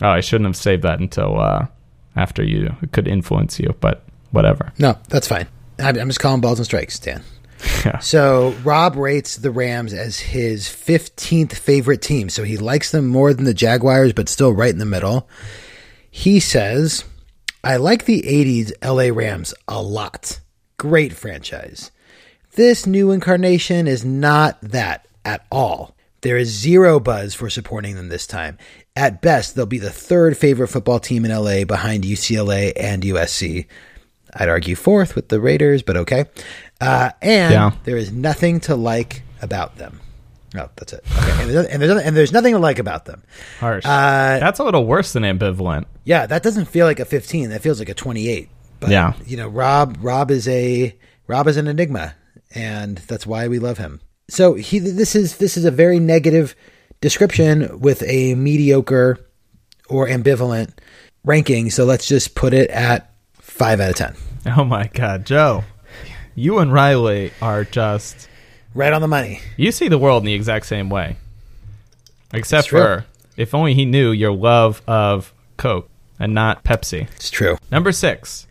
Oh, 0.02 0.08
I 0.08 0.22
shouldn't 0.22 0.48
have 0.48 0.56
saved 0.56 0.84
that 0.84 1.02
until 1.02 1.38
uh, 1.38 1.68
after 2.16 2.44
you. 2.44 2.74
It 2.82 2.94
could 2.94 3.10
influence 3.10 3.60
you, 3.60 3.76
but 3.82 4.06
whatever. 4.32 4.72
No, 4.80 4.98
that's 5.10 5.28
fine. 5.28 5.50
I'm 5.80 6.08
just 6.08 6.22
calling 6.22 6.40
balls 6.40 6.60
and 6.60 6.66
strikes, 6.66 6.98
Dan. 6.98 7.22
So 8.01 8.55
Rob 8.63 8.96
rates 8.96 9.38
the 9.38 9.51
Rams 9.51 9.93
as 9.93 10.20
his 10.20 10.67
15th 10.67 11.53
favorite 11.53 12.01
team. 12.01 12.29
So 12.29 12.43
he 12.43 12.58
likes 12.58 12.91
them 12.91 13.08
more 13.08 13.34
than 13.34 13.46
the 13.46 13.53
Jaguars, 13.53 14.13
but 14.13 14.29
still 14.29 14.53
right 14.53 14.72
in 14.72 14.79
the 14.79 14.86
middle. 14.86 15.27
He 16.10 16.39
says, 16.39 17.03
I 17.63 17.77
like 17.77 18.05
the 18.05 18.22
80s 18.22 18.72
LA 18.84 19.15
Rams 19.15 19.53
a 19.67 19.82
lot. 19.82 20.39
Great 20.77 21.13
franchise. 21.13 21.91
This 22.55 22.86
new 22.86 23.12
incarnation 23.12 23.88
is 23.88 24.05
not 24.05 24.62
that 24.62 25.08
at 25.25 25.46
all. 25.51 25.96
There 26.22 26.38
is 26.38 26.50
zero 26.50 27.00
buzz 27.00 27.34
for 27.34 27.50
supporting 27.50 27.96
them 27.96 28.10
this 28.10 28.27
time. 28.27 28.58
At 28.96 29.22
best, 29.22 29.55
they'll 29.55 29.65
be 29.65 29.79
the 29.79 29.89
third 29.89 30.38
favorite 30.38 30.67
football 30.67 31.00
team 31.00 31.25
in 31.25 31.32
LA 31.32 31.65
behind 31.65 32.03
UCLA 32.03 32.74
and 32.77 33.03
USC. 33.03 33.65
I'd 34.36 34.50
argue 34.50 34.75
fourth 34.75 35.15
with 35.15 35.29
the 35.29 35.39
Raiders, 35.39 35.84
but 35.84 35.98
okay. 35.98 36.25
Uh, 36.88 37.12
and 37.22 37.54
Yeah. 37.54 37.72
there 37.84 37.98
is 37.98 38.12
nothing 38.12 38.60
to 38.62 38.75
like 38.75 39.24
about 39.42 39.78
them. 39.78 40.00
No, 40.54 40.70
that's 40.75 40.94
it. 40.94 41.04
Okay. 41.18 41.32
And, 41.42 41.50
there's, 41.50 41.66
and, 41.68 41.82
there's, 41.82 42.02
and 42.04 42.16
there's 42.16 42.32
nothing 42.32 42.54
to 42.54 42.60
like 42.60 42.78
about 42.80 43.06
them. 43.06 43.24
Harsh. 43.60 43.84
Uh, 43.86 44.38
That's 44.40 44.60
a 44.60 44.63
little 44.63 44.86
worse 44.86 45.12
than 45.13 45.24
ambivalent. 45.24 45.86
Yeah, 46.04 46.28
that 46.28 46.44
doesn't 46.44 46.66
feel 46.66 46.86
like 46.86 47.00
a 47.00 47.06
15. 47.06 47.50
That 47.50 47.62
feels 47.62 47.80
like 47.80 47.90
a 47.90 47.94
28. 47.96 48.50
But 48.80 48.92
Yeah. 48.92 49.13
you 49.25 49.36
know, 49.38 49.48
Rob 49.48 49.98
Rob 50.02 50.30
is 50.30 50.48
a 50.48 50.96
Rob 51.28 51.48
is 51.48 51.58
an 51.58 51.68
enigma, 51.68 52.13
and 52.54 52.98
that's 53.08 53.25
why 53.25 53.48
we 53.48 53.58
love 53.58 53.78
him. 53.80 54.02
So 54.30 54.54
he 54.56 54.78
this 54.80 55.16
is 55.16 55.38
this 55.38 55.58
is 55.58 55.66
a 55.66 55.72
very 55.72 56.00
negative 56.00 56.56
description 57.02 57.80
with 57.80 58.04
a 58.04 58.36
mediocre 58.36 59.18
or 59.90 60.08
ambivalent 60.08 60.72
ranking. 61.24 61.70
So 61.72 61.86
let's 61.86 62.06
just 62.06 62.36
put 62.36 62.54
it 62.54 62.70
at 62.70 63.12
five 63.34 63.80
out 63.80 63.90
of 63.90 63.96
ten. 63.96 64.16
Oh 64.58 64.66
my 64.66 64.88
God, 64.88 65.25
Joe, 65.25 65.63
you 66.36 66.60
and 66.60 66.72
Riley 66.74 67.32
are 67.42 67.63
just. 67.63 68.30
Right 68.75 68.92
on 68.92 69.02
the 69.02 69.08
money. 69.08 69.40
You 69.56 69.72
see 69.72 69.88
the 69.88 70.00
world 70.00 70.24
in 70.24 70.25
the 70.25 70.34
exact 70.34 70.66
same 70.66 70.90
way, 70.90 71.18
except 72.34 72.70
for 72.70 73.06
if 73.38 73.54
only 73.54 73.74
he 73.75 73.86
knew 73.86 74.12
your 74.12 74.32
love 74.34 74.82
of 74.88 75.34
Coke 75.58 75.90
and 76.20 76.34
not 76.34 76.63
Pepsi. 76.63 77.08
It's 77.16 77.30
true. 77.30 77.58
Number 77.72 77.92
six. 77.92 78.48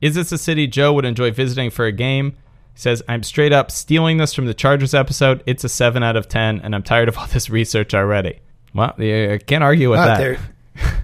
Is 0.00 0.14
this 0.14 0.30
a 0.32 0.38
city 0.38 0.66
Joe 0.66 0.92
would 0.92 1.04
enjoy 1.04 1.30
visiting 1.32 1.70
for 1.70 1.86
a 1.86 1.92
game? 1.92 2.32
He 2.74 2.80
says, 2.80 3.02
I'm 3.08 3.22
straight 3.22 3.52
up 3.52 3.70
stealing 3.70 4.18
this 4.18 4.34
from 4.34 4.46
the 4.46 4.54
Chargers 4.54 4.94
episode. 4.94 5.42
It's 5.46 5.64
a 5.64 5.68
7 5.68 6.02
out 6.02 6.16
of 6.16 6.28
10, 6.28 6.60
and 6.60 6.74
I'm 6.74 6.82
tired 6.82 7.08
of 7.08 7.16
all 7.16 7.26
this 7.28 7.48
research 7.48 7.94
already. 7.94 8.40
Well, 8.74 8.92
I 8.98 9.38
can't 9.46 9.62
argue 9.64 9.90
with 9.90 9.98
Wow, 10.00 10.06
that. 10.06 10.18
they're 10.18 10.38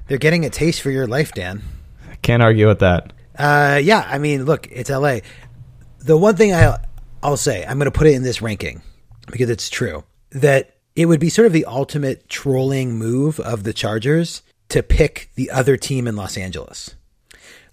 they're 0.08 0.18
getting 0.18 0.44
a 0.44 0.50
taste 0.50 0.80
for 0.82 0.90
your 0.90 1.06
life, 1.06 1.32
Dan. 1.32 1.62
I 2.10 2.16
Can't 2.22 2.42
argue 2.42 2.66
with 2.66 2.80
that. 2.80 3.12
Uh, 3.38 3.80
yeah, 3.82 4.04
I 4.08 4.18
mean, 4.18 4.44
look, 4.44 4.66
it's 4.70 4.90
LA. 4.90 5.18
The 6.00 6.16
one 6.16 6.36
thing 6.36 6.52
I 6.52 6.78
I'll 7.22 7.36
say, 7.36 7.64
I'm 7.64 7.78
going 7.78 7.90
to 7.90 7.96
put 7.96 8.06
it 8.06 8.14
in 8.14 8.22
this 8.22 8.42
ranking 8.42 8.82
because 9.30 9.50
it's 9.50 9.68
true 9.68 10.04
that 10.30 10.76
it 10.96 11.06
would 11.06 11.20
be 11.20 11.28
sort 11.28 11.46
of 11.46 11.52
the 11.52 11.66
ultimate 11.66 12.28
trolling 12.28 12.94
move 12.96 13.38
of 13.40 13.62
the 13.62 13.72
Chargers 13.72 14.42
to 14.70 14.82
pick 14.82 15.30
the 15.34 15.50
other 15.50 15.76
team 15.76 16.06
in 16.06 16.16
Los 16.16 16.36
Angeles. 16.36 16.94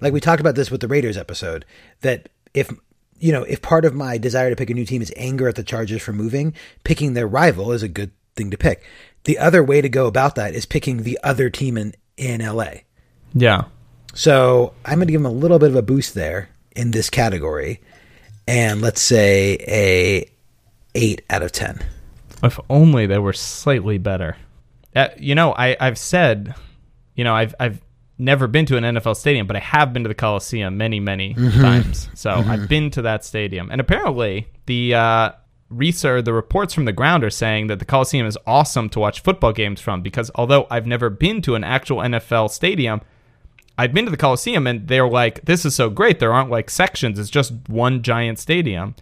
Like 0.01 0.13
we 0.13 0.19
talked 0.19 0.41
about 0.41 0.55
this 0.55 0.69
with 0.69 0.81
the 0.81 0.87
Raiders 0.87 1.17
episode 1.17 1.65
that 2.01 2.29
if 2.53 2.71
you 3.19 3.31
know, 3.31 3.43
if 3.43 3.61
part 3.61 3.85
of 3.85 3.95
my 3.95 4.17
desire 4.17 4.49
to 4.49 4.55
pick 4.55 4.69
a 4.69 4.73
new 4.73 4.85
team 4.85 5.01
is 5.01 5.11
anger 5.15 5.47
at 5.47 5.55
the 5.55 5.63
Chargers 5.63 6.01
for 6.01 6.13
moving, 6.13 6.53
picking 6.83 7.13
their 7.13 7.27
rival 7.27 7.71
is 7.71 7.81
a 7.81 7.87
good 7.87 8.11
thing 8.35 8.51
to 8.51 8.57
pick. 8.57 8.83
The 9.23 9.39
other 9.39 9.63
way 9.63 9.81
to 9.81 9.89
go 9.89 10.05
about 10.05 10.35
that 10.35 10.53
is 10.53 10.65
picking 10.65 11.03
the 11.03 11.17
other 11.23 11.49
team 11.49 11.77
in 11.77 11.93
in 12.15 12.45
LA. 12.45 12.81
Yeah. 13.33 13.65
So 14.13 14.73
I'm 14.85 14.99
going 14.99 15.07
to 15.07 15.11
give 15.11 15.21
them 15.21 15.31
a 15.31 15.35
little 15.35 15.59
bit 15.59 15.69
of 15.69 15.75
a 15.75 15.81
boost 15.81 16.13
there 16.13 16.49
in 16.75 16.91
this 16.91 17.09
category, 17.09 17.81
and 18.47 18.81
let's 18.81 19.01
say 19.01 19.57
a 19.67 20.29
eight 20.95 21.21
out 21.29 21.43
of 21.43 21.51
ten. 21.51 21.85
If 22.43 22.59
only 22.69 23.05
they 23.05 23.19
were 23.19 23.33
slightly 23.33 23.97
better. 23.97 24.37
Uh, 24.95 25.09
you 25.17 25.35
know, 25.35 25.53
I, 25.53 25.75
I've 25.79 25.97
said, 25.97 26.55
you 27.15 27.23
know, 27.23 27.35
I've 27.35 27.53
I've 27.59 27.81
never 28.17 28.47
been 28.47 28.65
to 28.67 28.77
an 28.77 28.83
NFL 28.83 29.15
stadium, 29.15 29.45
but 29.45 29.55
I 29.55 29.59
have 29.59 29.93
been 29.93 30.03
to 30.03 30.07
the 30.07 30.15
Coliseum 30.15 30.77
many, 30.77 30.99
many 30.99 31.33
times. 31.33 32.09
So 32.15 32.31
I've 32.31 32.67
been 32.67 32.89
to 32.91 33.03
that 33.03 33.23
stadium, 33.23 33.69
and 33.71 33.79
apparently 33.79 34.47
the 34.65 34.95
uh, 34.95 35.31
research, 35.69 36.25
the 36.25 36.33
reports 36.33 36.73
from 36.73 36.85
the 36.85 36.93
ground 36.93 37.23
are 37.23 37.29
saying 37.29 37.67
that 37.67 37.79
the 37.79 37.85
Coliseum 37.85 38.25
is 38.25 38.37
awesome 38.47 38.89
to 38.89 38.99
watch 38.99 39.21
football 39.21 39.53
games 39.53 39.81
from 39.81 40.01
because 40.01 40.31
although 40.35 40.65
I've 40.71 40.87
never 40.87 41.09
been 41.09 41.41
to 41.43 41.55
an 41.55 41.63
actual 41.63 41.97
NFL 41.97 42.49
stadium. 42.49 43.01
I've 43.77 43.93
been 43.93 44.05
to 44.05 44.11
the 44.11 44.17
Coliseum 44.17 44.65
and 44.67 44.87
they're 44.87 45.07
like, 45.07 45.45
this 45.45 45.65
is 45.65 45.75
so 45.75 45.89
great. 45.89 46.19
There 46.19 46.33
aren't 46.33 46.49
like 46.49 46.69
sections. 46.69 47.19
It's 47.19 47.29
just 47.29 47.53
one 47.67 48.01
giant 48.01 48.39
stadium 48.39 48.95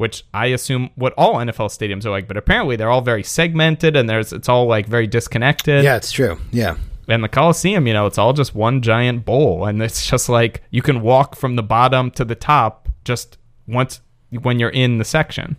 which 0.00 0.24
I 0.32 0.46
assume 0.46 0.88
what 0.94 1.12
all 1.18 1.34
NFL 1.34 1.68
stadiums 1.68 2.06
are 2.06 2.10
like, 2.10 2.26
but 2.26 2.38
apparently 2.38 2.76
they're 2.76 2.88
all 2.88 3.02
very 3.02 3.22
segmented 3.22 3.96
and 3.96 4.08
there's 4.08 4.32
it's 4.32 4.48
all 4.48 4.64
like 4.64 4.86
very 4.86 5.06
disconnected. 5.06 5.84
Yeah, 5.84 5.96
it's 5.96 6.10
true. 6.10 6.38
Yeah, 6.52 6.78
And 7.06 7.22
the 7.22 7.28
Coliseum, 7.28 7.86
you 7.86 7.92
know, 7.92 8.06
it's 8.06 8.16
all 8.16 8.32
just 8.32 8.54
one 8.54 8.80
giant 8.80 9.26
bowl 9.26 9.66
and 9.66 9.82
it's 9.82 10.06
just 10.06 10.30
like 10.30 10.62
you 10.70 10.80
can 10.80 11.02
walk 11.02 11.36
from 11.36 11.56
the 11.56 11.62
bottom 11.62 12.10
to 12.12 12.24
the 12.24 12.34
top 12.34 12.88
just 13.04 13.36
once 13.68 14.00
when 14.30 14.58
you're 14.58 14.70
in 14.70 14.96
the 14.96 15.04
section. 15.04 15.58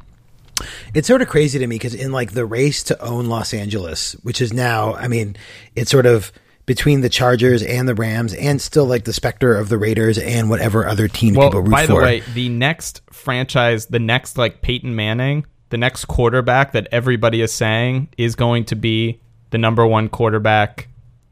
it's 0.96 1.08
sort 1.08 1.22
of 1.22 1.28
crazy 1.28 1.60
to 1.60 1.68
me 1.68 1.76
because 1.76 1.94
in 1.94 2.12
like 2.12 2.32
the 2.32 2.46
race 2.48 2.82
to 2.86 3.00
own 3.00 3.28
Los 3.28 3.54
Angeles, 3.54 4.14
which 4.24 4.42
is 4.42 4.52
now, 4.52 4.96
I 4.96 5.08
mean, 5.08 5.36
it's 5.76 5.92
sort 5.92 6.08
of 6.08 6.32
between 6.72 7.02
the 7.02 7.10
Chargers 7.10 7.62
and 7.64 7.86
the 7.86 7.94
Rams, 7.94 8.34
and 8.34 8.62
still 8.62 8.86
like 8.86 9.04
the 9.04 9.12
specter 9.12 9.54
of 9.58 9.68
the 9.68 9.78
Raiders 9.78 10.18
and 10.18 10.50
whatever 10.50 10.88
other 10.88 11.10
team 11.10 11.34
Well, 11.34 11.50
people 11.50 11.64
root 11.64 11.68
for. 11.68 11.72
by 11.72 11.86
the 11.86 11.96
way, 11.96 12.24
the 12.34 12.48
next 12.48 13.02
franchise, 13.12 13.88
the 13.88 14.00
next 14.00 14.38
like 14.38 14.62
Peyton 14.62 14.96
Manning, 14.96 15.46
the 15.68 15.78
next 15.78 16.06
quarterback 16.06 16.72
that 16.72 16.88
everybody 16.90 17.42
is 17.42 17.52
saying 17.52 18.08
is 18.18 18.36
going 18.36 18.64
to 18.64 18.78
be 18.78 19.20
the 19.50 19.58
number 19.58 19.86
one 19.86 20.08
quarterback, 20.08 20.88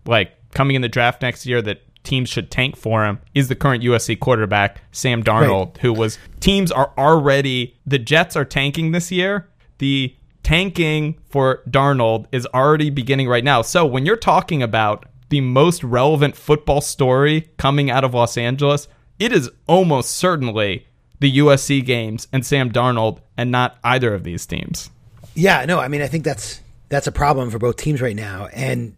like 0.05 0.33
coming 0.51 0.75
in 0.75 0.81
the 0.81 0.89
draft 0.89 1.21
next 1.21 1.45
year 1.45 1.61
that 1.61 1.83
teams 2.03 2.27
should 2.27 2.51
tank 2.51 2.75
for 2.75 3.05
him 3.05 3.19
is 3.33 3.47
the 3.47 3.55
current 3.55 3.81
USC 3.81 4.19
quarterback, 4.19 4.81
Sam 4.91 5.23
Darnold, 5.23 5.77
who 5.77 5.93
was 5.93 6.17
teams 6.41 6.69
are 6.69 6.91
already 6.97 7.77
the 7.85 7.97
Jets 7.97 8.35
are 8.35 8.43
tanking 8.43 8.91
this 8.91 9.09
year. 9.09 9.47
The 9.77 10.13
tanking 10.43 11.17
for 11.29 11.61
Darnold 11.69 12.25
is 12.33 12.45
already 12.47 12.89
beginning 12.89 13.29
right 13.29 13.45
now. 13.45 13.61
So 13.61 13.85
when 13.85 14.05
you're 14.05 14.17
talking 14.17 14.61
about 14.61 15.05
the 15.29 15.41
most 15.41 15.83
relevant 15.83 16.35
football 16.35 16.81
story 16.81 17.49
coming 17.57 17.89
out 17.89 18.03
of 18.03 18.13
Los 18.13 18.37
Angeles, 18.37 18.87
it 19.19 19.31
is 19.31 19.49
almost 19.67 20.11
certainly 20.11 20.87
the 21.19 21.37
USC 21.37 21.85
games 21.85 22.27
and 22.31 22.45
Sam 22.45 22.71
Darnold 22.71 23.19
and 23.37 23.51
not 23.51 23.77
either 23.83 24.13
of 24.13 24.23
these 24.23 24.45
teams. 24.45 24.89
Yeah, 25.35 25.65
no, 25.65 25.79
I 25.79 25.87
mean, 25.87 26.01
I 26.01 26.07
think 26.07 26.23
that's 26.23 26.61
that's 26.89 27.07
a 27.07 27.11
problem 27.11 27.51
for 27.51 27.59
both 27.59 27.77
teams 27.77 28.01
right 28.01 28.15
now, 28.15 28.47
and 28.47 28.95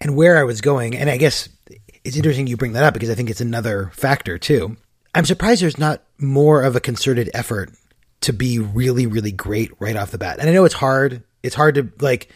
and 0.00 0.16
where 0.16 0.38
I 0.38 0.44
was 0.44 0.60
going, 0.60 0.96
and 0.96 1.08
I 1.08 1.16
guess 1.16 1.48
it's 2.04 2.16
interesting 2.16 2.46
you 2.46 2.56
bring 2.56 2.72
that 2.72 2.84
up 2.84 2.94
because 2.94 3.10
I 3.10 3.14
think 3.14 3.30
it's 3.30 3.40
another 3.40 3.90
factor 3.94 4.38
too. 4.38 4.76
I'm 5.14 5.24
surprised 5.24 5.62
there's 5.62 5.78
not 5.78 6.02
more 6.18 6.62
of 6.62 6.76
a 6.76 6.80
concerted 6.80 7.30
effort 7.34 7.70
to 8.22 8.32
be 8.32 8.58
really, 8.58 9.06
really 9.06 9.32
great 9.32 9.72
right 9.80 9.96
off 9.96 10.10
the 10.10 10.18
bat. 10.18 10.38
And 10.38 10.48
I 10.48 10.52
know 10.52 10.64
it's 10.64 10.74
hard. 10.74 11.22
It's 11.42 11.54
hard 11.54 11.74
to 11.76 11.90
like 12.00 12.30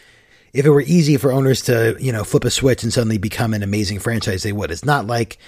if 0.55 0.65
it 0.65 0.71
were 0.71 0.83
easy 0.83 1.17
for 1.17 1.33
owners 1.33 1.63
to 1.63 1.97
you 2.01 2.13
know 2.13 2.25
flip 2.25 2.45
a 2.45 2.51
switch 2.51 2.83
and 2.83 2.93
suddenly 2.93 3.19
become 3.19 3.53
an 3.53 3.63
amazing 3.63 3.99
franchise, 3.99 4.45
they 4.45 4.53
would. 4.53 4.71
It's 4.71 4.85
not 4.85 5.07
like 5.07 5.39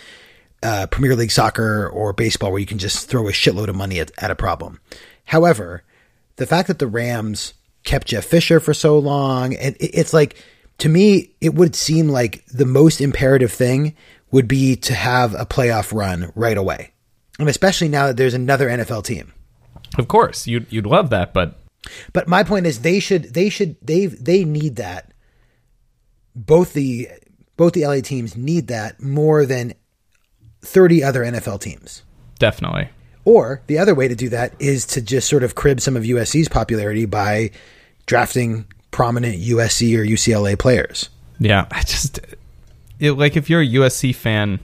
uh, 0.62 0.88
Premier 0.88 1.14
League 1.14 1.30
soccer 1.30 1.88
or 1.88 2.12
baseball 2.12 2.50
where 2.50 2.60
you 2.60 2.66
can 2.66 2.78
just 2.78 3.08
throw 3.08 3.28
a 3.28 3.32
shitload 3.32 3.68
of 3.68 3.76
money 3.76 4.00
at, 4.00 4.10
at 4.18 4.30
a 4.30 4.34
problem. 4.34 4.80
However, 5.24 5.84
the 6.36 6.46
fact 6.46 6.68
that 6.68 6.80
the 6.80 6.86
Rams 6.86 7.54
kept 7.84 8.08
Jeff 8.08 8.24
Fisher 8.24 8.58
for 8.58 8.74
so 8.74 8.98
long, 8.98 9.54
and 9.54 9.76
it, 9.76 9.90
it's 9.94 10.12
like 10.12 10.42
to 10.78 10.88
me, 10.88 11.30
it 11.40 11.54
would 11.54 11.74
seem 11.74 12.08
like 12.08 12.44
the 12.46 12.66
most 12.66 13.00
imperative 13.00 13.52
thing 13.52 13.94
would 14.32 14.48
be 14.48 14.76
to 14.76 14.94
have 14.94 15.34
a 15.34 15.46
playoff 15.46 15.96
run 15.96 16.32
right 16.34 16.58
away, 16.58 16.92
and 17.38 17.48
especially 17.48 17.88
now 17.88 18.08
that 18.08 18.16
there's 18.16 18.34
another 18.34 18.68
NFL 18.68 19.04
team. 19.04 19.32
Of 19.98 20.08
course, 20.08 20.48
you'd 20.48 20.66
you'd 20.70 20.84
love 20.84 21.10
that, 21.10 21.32
but 21.32 21.60
But 22.12 22.28
my 22.28 22.42
point 22.42 22.66
is, 22.66 22.80
they 22.80 23.00
should, 23.00 23.34
they 23.34 23.48
should, 23.48 23.76
they 23.82 24.06
they 24.06 24.44
need 24.44 24.76
that. 24.76 25.12
Both 26.34 26.72
the 26.72 27.08
both 27.56 27.72
the 27.72 27.86
LA 27.86 28.00
teams 28.00 28.36
need 28.36 28.68
that 28.68 29.00
more 29.00 29.46
than 29.46 29.74
thirty 30.60 31.02
other 31.02 31.24
NFL 31.24 31.60
teams. 31.60 32.02
definitely. 32.38 32.90
Or 33.24 33.62
the 33.66 33.78
other 33.78 33.94
way 33.94 34.06
to 34.06 34.14
do 34.14 34.28
that 34.28 34.54
is 34.60 34.86
to 34.86 35.02
just 35.02 35.28
sort 35.28 35.42
of 35.42 35.56
crib 35.56 35.80
some 35.80 35.96
of 35.96 36.04
USC's 36.04 36.48
popularity 36.48 37.06
by 37.06 37.50
drafting 38.06 38.66
prominent 38.92 39.42
USC 39.42 39.98
or 39.98 40.04
UCLA 40.04 40.56
players. 40.56 41.10
Yeah, 41.40 41.66
I 41.72 41.82
just 41.82 42.20
it, 43.00 43.12
like 43.12 43.36
if 43.36 43.50
you're 43.50 43.60
a 43.60 43.66
USC 43.66 44.14
fan, 44.14 44.60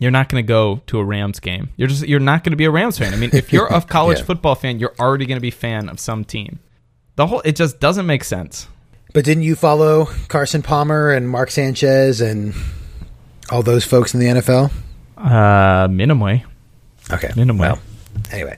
you're 0.00 0.10
not 0.10 0.28
going 0.28 0.42
to 0.42 0.46
go 0.46 0.82
to 0.88 0.98
a 0.98 1.04
Rams 1.04 1.38
game. 1.38 1.68
You're 1.76 1.86
just 1.88 2.06
you're 2.08 2.18
not 2.18 2.42
going 2.42 2.50
to 2.50 2.56
be 2.56 2.64
a 2.64 2.70
Rams 2.70 2.98
fan. 2.98 3.12
I 3.14 3.16
mean, 3.16 3.30
if 3.32 3.52
you're 3.52 3.66
a 3.68 3.80
college 3.88 4.18
Yeah. 4.18 4.24
football 4.24 4.56
fan, 4.56 4.80
you're 4.80 4.94
already 4.98 5.26
going 5.26 5.36
to 5.36 5.40
be 5.42 5.48
a 5.48 5.52
fan 5.52 5.88
of 5.88 6.00
some 6.00 6.24
team. 6.24 6.58
The 7.16 7.28
whole 7.28 7.40
it 7.44 7.54
just 7.54 7.78
doesn't 7.78 8.06
make 8.06 8.24
sense. 8.24 8.66
But 9.14 9.24
didn't 9.24 9.42
you 9.44 9.54
follow 9.56 10.06
Carson 10.28 10.62
Palmer 10.62 11.10
and 11.10 11.28
Mark 11.28 11.50
Sanchez 11.50 12.20
and 12.20 12.54
all 13.50 13.62
those 13.62 13.84
folks 13.84 14.14
in 14.14 14.20
the 14.20 14.26
NFL? 14.26 14.70
Uh, 15.16 15.88
minimally. 15.88 16.44
Okay. 17.12 17.28
Minimally. 17.28 17.58
Well, 17.58 17.78
anyway. 18.32 18.56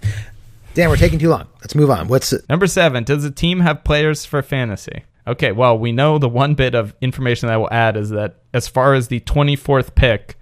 Dan, 0.74 0.88
we're 0.90 0.96
taking 0.96 1.18
too 1.18 1.28
long. 1.28 1.46
Let's 1.60 1.74
move 1.74 1.90
on. 1.90 2.08
What's 2.08 2.32
it? 2.32 2.48
Number 2.48 2.66
seven, 2.66 3.04
does 3.04 3.22
the 3.22 3.30
team 3.30 3.60
have 3.60 3.82
players 3.84 4.24
for 4.24 4.42
fantasy? 4.42 5.04
Okay, 5.26 5.52
well, 5.52 5.78
we 5.78 5.92
know 5.92 6.18
the 6.18 6.28
one 6.28 6.54
bit 6.54 6.74
of 6.74 6.94
information 7.00 7.46
that 7.48 7.54
I 7.54 7.56
will 7.56 7.72
add 7.72 7.96
is 7.96 8.10
that 8.10 8.36
as 8.54 8.68
far 8.68 8.94
as 8.94 9.08
the 9.08 9.20
24th 9.20 9.94
pick, 9.94 10.36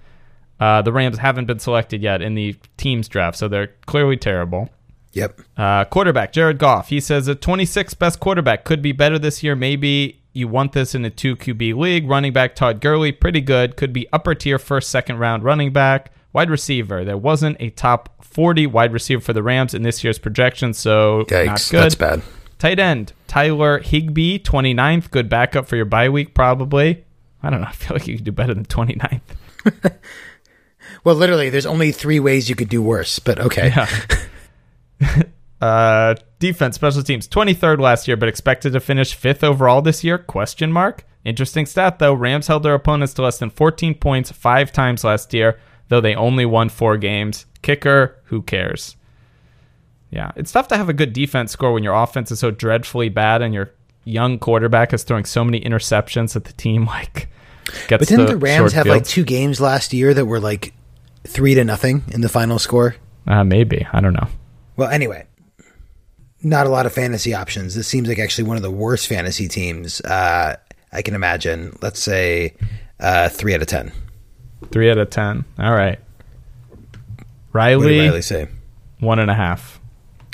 uh, 0.60 0.82
the 0.82 0.92
Rams 0.92 1.18
haven't 1.18 1.46
been 1.46 1.58
selected 1.58 2.02
yet 2.02 2.20
in 2.20 2.34
the 2.34 2.54
team's 2.76 3.08
draft, 3.08 3.38
so 3.38 3.48
they're 3.48 3.68
clearly 3.86 4.16
terrible. 4.16 4.68
Yep. 5.12 5.40
Uh, 5.56 5.84
quarterback, 5.86 6.32
Jared 6.32 6.58
Goff. 6.58 6.88
He 6.88 7.00
says 7.00 7.26
a 7.26 7.34
26th 7.34 7.98
best 7.98 8.20
quarterback 8.20 8.64
could 8.64 8.82
be 8.82 8.92
better 8.92 9.18
this 9.18 9.42
year. 9.42 9.56
Maybe 9.56 10.20
you 10.32 10.46
want 10.46 10.72
this 10.72 10.94
in 10.94 11.04
a 11.04 11.10
2 11.10 11.36
QB 11.36 11.76
league. 11.76 12.08
Running 12.08 12.32
back, 12.32 12.54
Todd 12.54 12.80
Gurley, 12.80 13.10
pretty 13.10 13.40
good. 13.40 13.76
Could 13.76 13.92
be 13.92 14.06
upper 14.12 14.34
tier 14.34 14.58
first, 14.58 14.90
second 14.90 15.18
round 15.18 15.42
running 15.42 15.72
back. 15.72 16.12
Wide 16.32 16.50
receiver, 16.50 17.04
there 17.04 17.16
wasn't 17.16 17.56
a 17.58 17.70
top 17.70 18.24
40 18.24 18.68
wide 18.68 18.92
receiver 18.92 19.20
for 19.20 19.32
the 19.32 19.42
Rams 19.42 19.74
in 19.74 19.82
this 19.82 20.04
year's 20.04 20.18
projection, 20.18 20.72
so 20.74 21.24
not 21.28 21.68
good. 21.70 21.82
That's 21.82 21.96
bad. 21.96 22.22
Tight 22.60 22.78
end, 22.78 23.12
Tyler 23.26 23.80
Higbee, 23.80 24.38
29th. 24.38 25.10
Good 25.10 25.28
backup 25.28 25.66
for 25.66 25.74
your 25.74 25.86
bye 25.86 26.08
week, 26.08 26.34
probably. 26.34 27.04
I 27.42 27.50
don't 27.50 27.62
know. 27.62 27.66
I 27.70 27.72
feel 27.72 27.96
like 27.96 28.06
you 28.06 28.14
could 28.14 28.24
do 28.24 28.32
better 28.32 28.54
than 28.54 28.64
29th. 28.64 29.22
Well, 31.04 31.14
literally, 31.14 31.50
there's 31.50 31.66
only 31.66 31.92
three 31.92 32.20
ways 32.20 32.48
you 32.48 32.56
could 32.56 32.68
do 32.68 32.82
worse, 32.82 33.18
but 33.18 33.38
okay. 33.38 33.72
Uh, 35.60 36.14
defense, 36.38 36.76
special 36.76 37.02
teams, 37.02 37.28
23rd 37.28 37.80
last 37.80 38.08
year, 38.08 38.16
but 38.16 38.28
expected 38.28 38.72
to 38.72 38.80
finish 38.80 39.14
fifth 39.14 39.44
overall 39.44 39.82
this 39.82 40.02
year? 40.02 40.16
Question 40.16 40.72
mark. 40.72 41.04
Interesting 41.24 41.66
stat 41.66 41.98
though. 41.98 42.14
Rams 42.14 42.46
held 42.46 42.62
their 42.62 42.74
opponents 42.74 43.12
to 43.14 43.22
less 43.22 43.38
than 43.38 43.50
14 43.50 43.94
points 43.94 44.32
five 44.32 44.72
times 44.72 45.04
last 45.04 45.34
year, 45.34 45.60
though 45.88 46.00
they 46.00 46.14
only 46.14 46.46
won 46.46 46.70
four 46.70 46.96
games. 46.96 47.44
Kicker, 47.60 48.16
who 48.24 48.40
cares? 48.40 48.96
Yeah, 50.10 50.32
it's 50.34 50.50
tough 50.50 50.68
to 50.68 50.78
have 50.78 50.88
a 50.88 50.94
good 50.94 51.12
defense 51.12 51.52
score 51.52 51.72
when 51.72 51.84
your 51.84 51.94
offense 51.94 52.32
is 52.32 52.40
so 52.40 52.50
dreadfully 52.50 53.10
bad 53.10 53.42
and 53.42 53.52
your 53.52 53.70
young 54.04 54.38
quarterback 54.38 54.94
is 54.94 55.04
throwing 55.04 55.26
so 55.26 55.44
many 55.44 55.60
interceptions 55.60 56.32
that 56.32 56.44
the 56.44 56.54
team 56.54 56.84
like 56.86 57.28
gets. 57.86 58.00
But 58.00 58.08
didn't 58.08 58.26
the 58.26 58.32
the 58.32 58.38
Rams 58.38 58.72
have 58.72 58.86
like 58.86 59.04
two 59.04 59.24
games 59.24 59.60
last 59.60 59.92
year 59.92 60.14
that 60.14 60.24
were 60.24 60.40
like 60.40 60.72
three 61.30 61.54
to 61.54 61.64
nothing 61.64 62.04
in 62.08 62.20
the 62.20 62.28
final 62.28 62.58
score? 62.58 62.96
Uh, 63.26 63.44
maybe 63.44 63.86
I 63.92 64.00
don't 64.00 64.14
know. 64.14 64.28
Well, 64.76 64.90
anyway, 64.90 65.26
not 66.42 66.66
a 66.66 66.70
lot 66.70 66.86
of 66.86 66.92
fantasy 66.92 67.34
options. 67.34 67.74
This 67.74 67.86
seems 67.86 68.08
like 68.08 68.18
actually 68.18 68.44
one 68.48 68.56
of 68.56 68.62
the 68.62 68.70
worst 68.70 69.08
fantasy 69.08 69.48
teams 69.48 70.00
uh, 70.02 70.56
I 70.92 71.02
can 71.02 71.14
imagine. 71.14 71.76
Let's 71.82 72.00
say 72.00 72.54
uh, 72.98 73.28
three 73.28 73.54
out 73.54 73.62
of 73.62 73.68
ten. 73.68 73.92
Three 74.70 74.90
out 74.90 74.98
of 74.98 75.10
ten. 75.10 75.44
All 75.58 75.72
right. 75.72 75.98
Riley, 77.52 77.98
Riley 78.00 78.22
say? 78.22 78.48
one 79.00 79.18
and 79.18 79.30
a 79.30 79.34
half. 79.34 79.80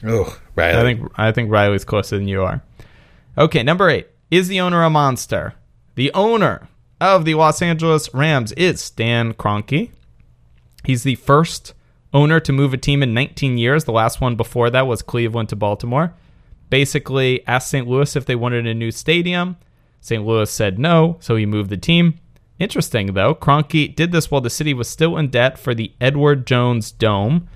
Oh, 0.04 0.38
Riley. 0.54 0.78
I 0.78 0.82
think 0.82 1.12
I 1.16 1.32
think 1.32 1.50
Riley's 1.50 1.84
closer 1.84 2.16
than 2.18 2.28
you 2.28 2.42
are. 2.42 2.62
Okay, 3.38 3.62
number 3.62 3.88
eight. 3.88 4.08
Is 4.30 4.48
the 4.48 4.60
owner 4.60 4.82
a 4.82 4.90
monster? 4.90 5.54
The 5.94 6.12
owner 6.12 6.68
of 7.00 7.24
the 7.24 7.34
Los 7.34 7.62
Angeles 7.62 8.12
Rams 8.12 8.52
is 8.52 8.80
Stan 8.80 9.34
Kroenke. 9.34 9.90
He's 10.86 11.02
the 11.02 11.16
first 11.16 11.74
owner 12.14 12.38
to 12.40 12.52
move 12.52 12.72
a 12.72 12.76
team 12.78 13.02
in 13.02 13.12
19 13.12 13.58
years. 13.58 13.84
The 13.84 13.92
last 13.92 14.20
one 14.20 14.36
before 14.36 14.70
that 14.70 14.86
was 14.86 15.02
Cleveland 15.02 15.48
to 15.48 15.56
Baltimore. 15.56 16.14
Basically, 16.70 17.46
asked 17.46 17.68
St. 17.68 17.86
Louis 17.88 18.14
if 18.14 18.24
they 18.24 18.36
wanted 18.36 18.66
a 18.66 18.74
new 18.74 18.92
stadium. 18.92 19.56
St. 20.00 20.24
Louis 20.24 20.48
said 20.48 20.78
no, 20.78 21.16
so 21.18 21.34
he 21.34 21.44
moved 21.44 21.70
the 21.70 21.76
team. 21.76 22.20
Interesting 22.60 23.14
though, 23.14 23.34
Kroenke 23.34 23.94
did 23.94 24.12
this 24.12 24.30
while 24.30 24.40
the 24.40 24.48
city 24.48 24.72
was 24.72 24.88
still 24.88 25.16
in 25.16 25.28
debt 25.28 25.58
for 25.58 25.74
the 25.74 25.92
Edward 26.00 26.46
Jones 26.46 26.92
Dome. 26.92 27.48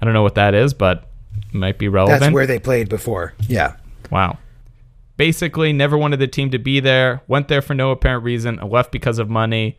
I 0.00 0.04
don't 0.04 0.14
know 0.14 0.22
what 0.22 0.36
that 0.36 0.54
is, 0.54 0.72
but 0.72 1.08
it 1.48 1.54
might 1.54 1.78
be 1.78 1.88
relevant. 1.88 2.20
That's 2.20 2.32
where 2.32 2.46
they 2.46 2.58
played 2.60 2.88
before. 2.88 3.34
Yeah. 3.48 3.76
Wow. 4.10 4.38
Basically, 5.16 5.72
never 5.72 5.98
wanted 5.98 6.18
the 6.18 6.28
team 6.28 6.50
to 6.52 6.58
be 6.58 6.80
there. 6.80 7.22
Went 7.26 7.48
there 7.48 7.62
for 7.62 7.74
no 7.74 7.90
apparent 7.90 8.22
reason. 8.24 8.58
and 8.58 8.70
Left 8.70 8.92
because 8.92 9.18
of 9.18 9.28
money. 9.28 9.76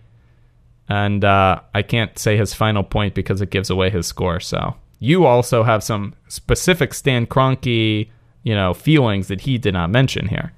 And 0.89 1.25
uh, 1.25 1.59
I 1.73 1.81
can't 1.81 2.17
say 2.17 2.37
his 2.37 2.53
final 2.53 2.83
point 2.83 3.13
because 3.13 3.41
it 3.41 3.49
gives 3.49 3.69
away 3.69 3.89
his 3.89 4.07
score. 4.07 4.39
So 4.39 4.75
you 4.99 5.25
also 5.25 5.63
have 5.63 5.83
some 5.83 6.13
specific 6.27 6.93
Stan 6.93 7.25
Kroenke, 7.27 8.09
you 8.43 8.55
know, 8.55 8.73
feelings 8.73 9.27
that 9.27 9.41
he 9.41 9.57
did 9.57 9.73
not 9.73 9.89
mention 9.89 10.27
here. 10.27 10.53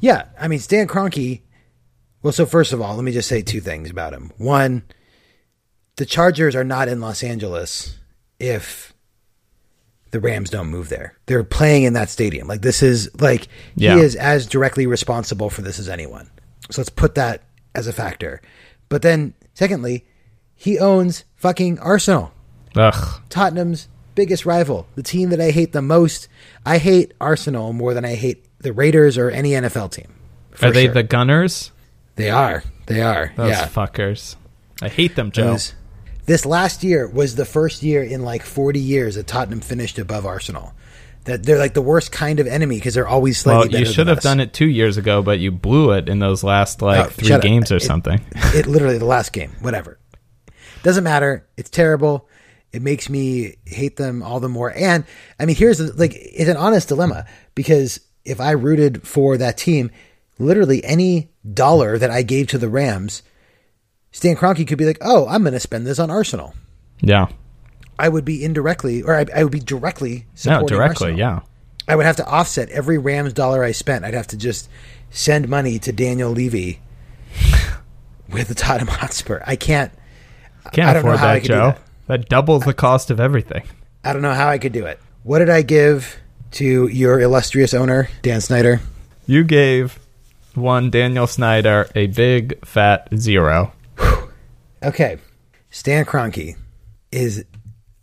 Yeah, 0.00 0.26
I 0.40 0.46
mean 0.48 0.60
Stan 0.60 0.86
Kroenke. 0.86 1.40
Well, 2.22 2.32
so 2.32 2.46
first 2.46 2.72
of 2.72 2.80
all, 2.80 2.94
let 2.96 3.04
me 3.04 3.12
just 3.12 3.28
say 3.28 3.42
two 3.42 3.60
things 3.60 3.90
about 3.90 4.12
him. 4.12 4.32
One, 4.38 4.82
the 5.96 6.06
Chargers 6.06 6.54
are 6.54 6.64
not 6.64 6.88
in 6.88 7.00
Los 7.00 7.22
Angeles 7.22 7.96
if 8.40 8.92
the 10.10 10.20
Rams 10.20 10.50
don't 10.50 10.68
move 10.68 10.88
there. 10.88 11.16
They're 11.26 11.44
playing 11.44 11.82
in 11.82 11.92
that 11.94 12.08
stadium. 12.10 12.46
Like 12.48 12.62
this 12.62 12.82
is 12.82 13.10
like 13.20 13.48
Yeah. 13.74 13.96
he 13.96 14.00
is 14.02 14.14
as 14.16 14.46
directly 14.46 14.86
responsible 14.86 15.50
for 15.50 15.62
this 15.62 15.78
as 15.78 15.88
anyone. 15.88 16.30
So 16.70 16.80
let's 16.80 16.90
put 16.90 17.14
that 17.16 17.42
as 17.74 17.86
a 17.88 17.92
factor. 17.92 18.40
But 18.88 19.02
then, 19.02 19.34
secondly, 19.58 20.04
he 20.54 20.78
owns 20.78 21.24
fucking 21.34 21.80
Arsenal. 21.80 22.32
Ugh. 22.76 23.20
Tottenham's 23.28 23.88
biggest 24.14 24.46
rival, 24.46 24.86
the 24.94 25.02
team 25.02 25.30
that 25.30 25.40
I 25.40 25.50
hate 25.50 25.72
the 25.72 25.82
most. 25.82 26.28
I 26.64 26.78
hate 26.78 27.12
Arsenal 27.20 27.72
more 27.72 27.92
than 27.92 28.04
I 28.04 28.14
hate 28.14 28.44
the 28.60 28.72
Raiders 28.72 29.18
or 29.18 29.30
any 29.30 29.50
NFL 29.50 29.90
team. 29.90 30.14
Are 30.62 30.70
they 30.70 30.84
sure. 30.84 30.94
the 30.94 31.02
Gunners? 31.02 31.72
They 32.14 32.30
are. 32.30 32.62
They 32.86 33.02
are. 33.02 33.32
Those 33.36 33.50
yeah. 33.50 33.66
fuckers. 33.66 34.36
I 34.80 34.88
hate 34.88 35.16
them, 35.16 35.32
Joe. 35.32 35.52
Those- 35.52 35.74
This 36.26 36.46
last 36.46 36.84
year 36.84 37.08
was 37.08 37.34
the 37.34 37.44
first 37.44 37.82
year 37.82 38.02
in 38.04 38.22
like 38.22 38.42
40 38.44 38.78
years 38.78 39.16
that 39.16 39.26
Tottenham 39.26 39.60
finished 39.60 39.98
above 39.98 40.24
Arsenal. 40.24 40.72
That 41.24 41.42
they're 41.44 41.58
like 41.58 41.74
the 41.74 41.82
worst 41.82 42.10
kind 42.10 42.40
of 42.40 42.46
enemy 42.46 42.76
because 42.76 42.94
they're 42.94 43.06
always 43.08 43.36
slightly 43.38 43.58
well, 43.58 43.68
better 43.68 43.78
you 43.80 43.84
should 43.92 44.06
have 44.06 44.18
us. 44.18 44.22
done 44.24 44.40
it 44.40 44.52
two 44.54 44.66
years 44.68 44.96
ago, 44.96 45.22
but 45.22 45.38
you 45.40 45.50
blew 45.50 45.92
it 45.92 46.08
in 46.08 46.18
those 46.20 46.42
last 46.42 46.80
like 46.80 47.06
Oh, 47.06 47.08
three 47.10 47.28
shut 47.28 47.36
up. 47.40 47.42
games 47.42 47.70
or 47.70 47.76
It- 47.76 47.82
something. 47.82 48.20
it 48.34 48.66
literally 48.66 48.96
the 48.98 49.04
last 49.04 49.32
game, 49.32 49.52
whatever. 49.60 49.98
Doesn't 50.82 51.04
matter. 51.04 51.46
It's 51.56 51.68
terrible. 51.70 52.28
It 52.72 52.82
makes 52.82 53.08
me 53.10 53.56
hate 53.66 53.96
them 53.96 54.22
all 54.22 54.40
the 54.40 54.48
more. 54.48 54.72
And 54.74 55.04
I 55.40 55.44
mean, 55.46 55.56
here's 55.56 55.78
the, 55.78 55.92
like 55.92 56.12
it's 56.14 56.48
an 56.48 56.56
honest 56.56 56.88
dilemma 56.88 57.26
because 57.54 58.00
if 58.24 58.40
I 58.40 58.52
rooted 58.52 59.06
for 59.06 59.36
that 59.38 59.56
team, 59.58 59.90
literally 60.38 60.84
any 60.84 61.30
dollar 61.52 61.98
that 61.98 62.10
I 62.10 62.22
gave 62.22 62.46
to 62.48 62.58
the 62.58 62.68
Rams, 62.68 63.22
Stan 64.12 64.36
Kroenke 64.36 64.66
could 64.66 64.78
be 64.78 64.84
like, 64.86 64.98
"Oh, 65.00 65.26
I'm 65.28 65.42
going 65.42 65.52
to 65.54 65.60
spend 65.60 65.86
this 65.86 65.98
on 65.98 66.10
Arsenal." 66.10 66.54
yeah. 67.00 67.26
I 67.98 68.08
would 68.08 68.24
be 68.24 68.44
indirectly, 68.44 69.02
or 69.02 69.14
I, 69.16 69.26
I 69.34 69.42
would 69.42 69.52
be 69.52 69.60
directly 69.60 70.26
supporting 70.34 70.62
No, 70.62 70.68
directly. 70.68 71.06
Arsenal. 71.12 71.18
Yeah. 71.18 71.40
I 71.88 71.96
would 71.96 72.06
have 72.06 72.16
to 72.16 72.26
offset 72.26 72.68
every 72.70 72.98
Rams 72.98 73.32
dollar 73.32 73.64
I 73.64 73.72
spent. 73.72 74.04
I'd 74.04 74.14
have 74.14 74.26
to 74.28 74.36
just 74.36 74.68
send 75.10 75.48
money 75.48 75.78
to 75.80 75.92
Daniel 75.92 76.30
Levy 76.30 76.80
with 78.28 78.48
the 78.48 78.54
Tottenham 78.54 78.88
Hotspur. 78.88 79.42
I 79.46 79.56
can't. 79.56 79.92
Can't 80.72 80.88
I 80.90 80.92
don't 80.92 81.04
know 81.04 81.10
afford 81.12 81.18
how 81.20 81.28
I 81.28 81.34
that, 81.34 81.40
could 81.40 81.48
do 81.48 81.54
Joe. 81.54 81.66
that. 81.70 81.80
That 82.06 82.28
doubles 82.28 82.64
the 82.64 82.74
cost 82.74 83.10
of 83.10 83.20
everything. 83.20 83.64
I 84.04 84.12
don't 84.12 84.22
know 84.22 84.34
how 84.34 84.48
I 84.48 84.58
could 84.58 84.72
do 84.72 84.86
it. 84.86 84.98
What 85.22 85.38
did 85.40 85.50
I 85.50 85.62
give 85.62 86.16
to 86.52 86.88
your 86.88 87.20
illustrious 87.20 87.74
owner, 87.74 88.08
Dan 88.22 88.40
Snyder? 88.40 88.80
You 89.26 89.44
gave 89.44 89.98
one 90.54 90.90
Daniel 90.90 91.26
Snyder 91.26 91.88
a 91.94 92.06
big 92.06 92.64
fat 92.66 93.08
zero. 93.16 93.72
Okay, 94.82 95.18
Stan 95.70 96.04
Kroenke 96.04 96.56
is 97.10 97.44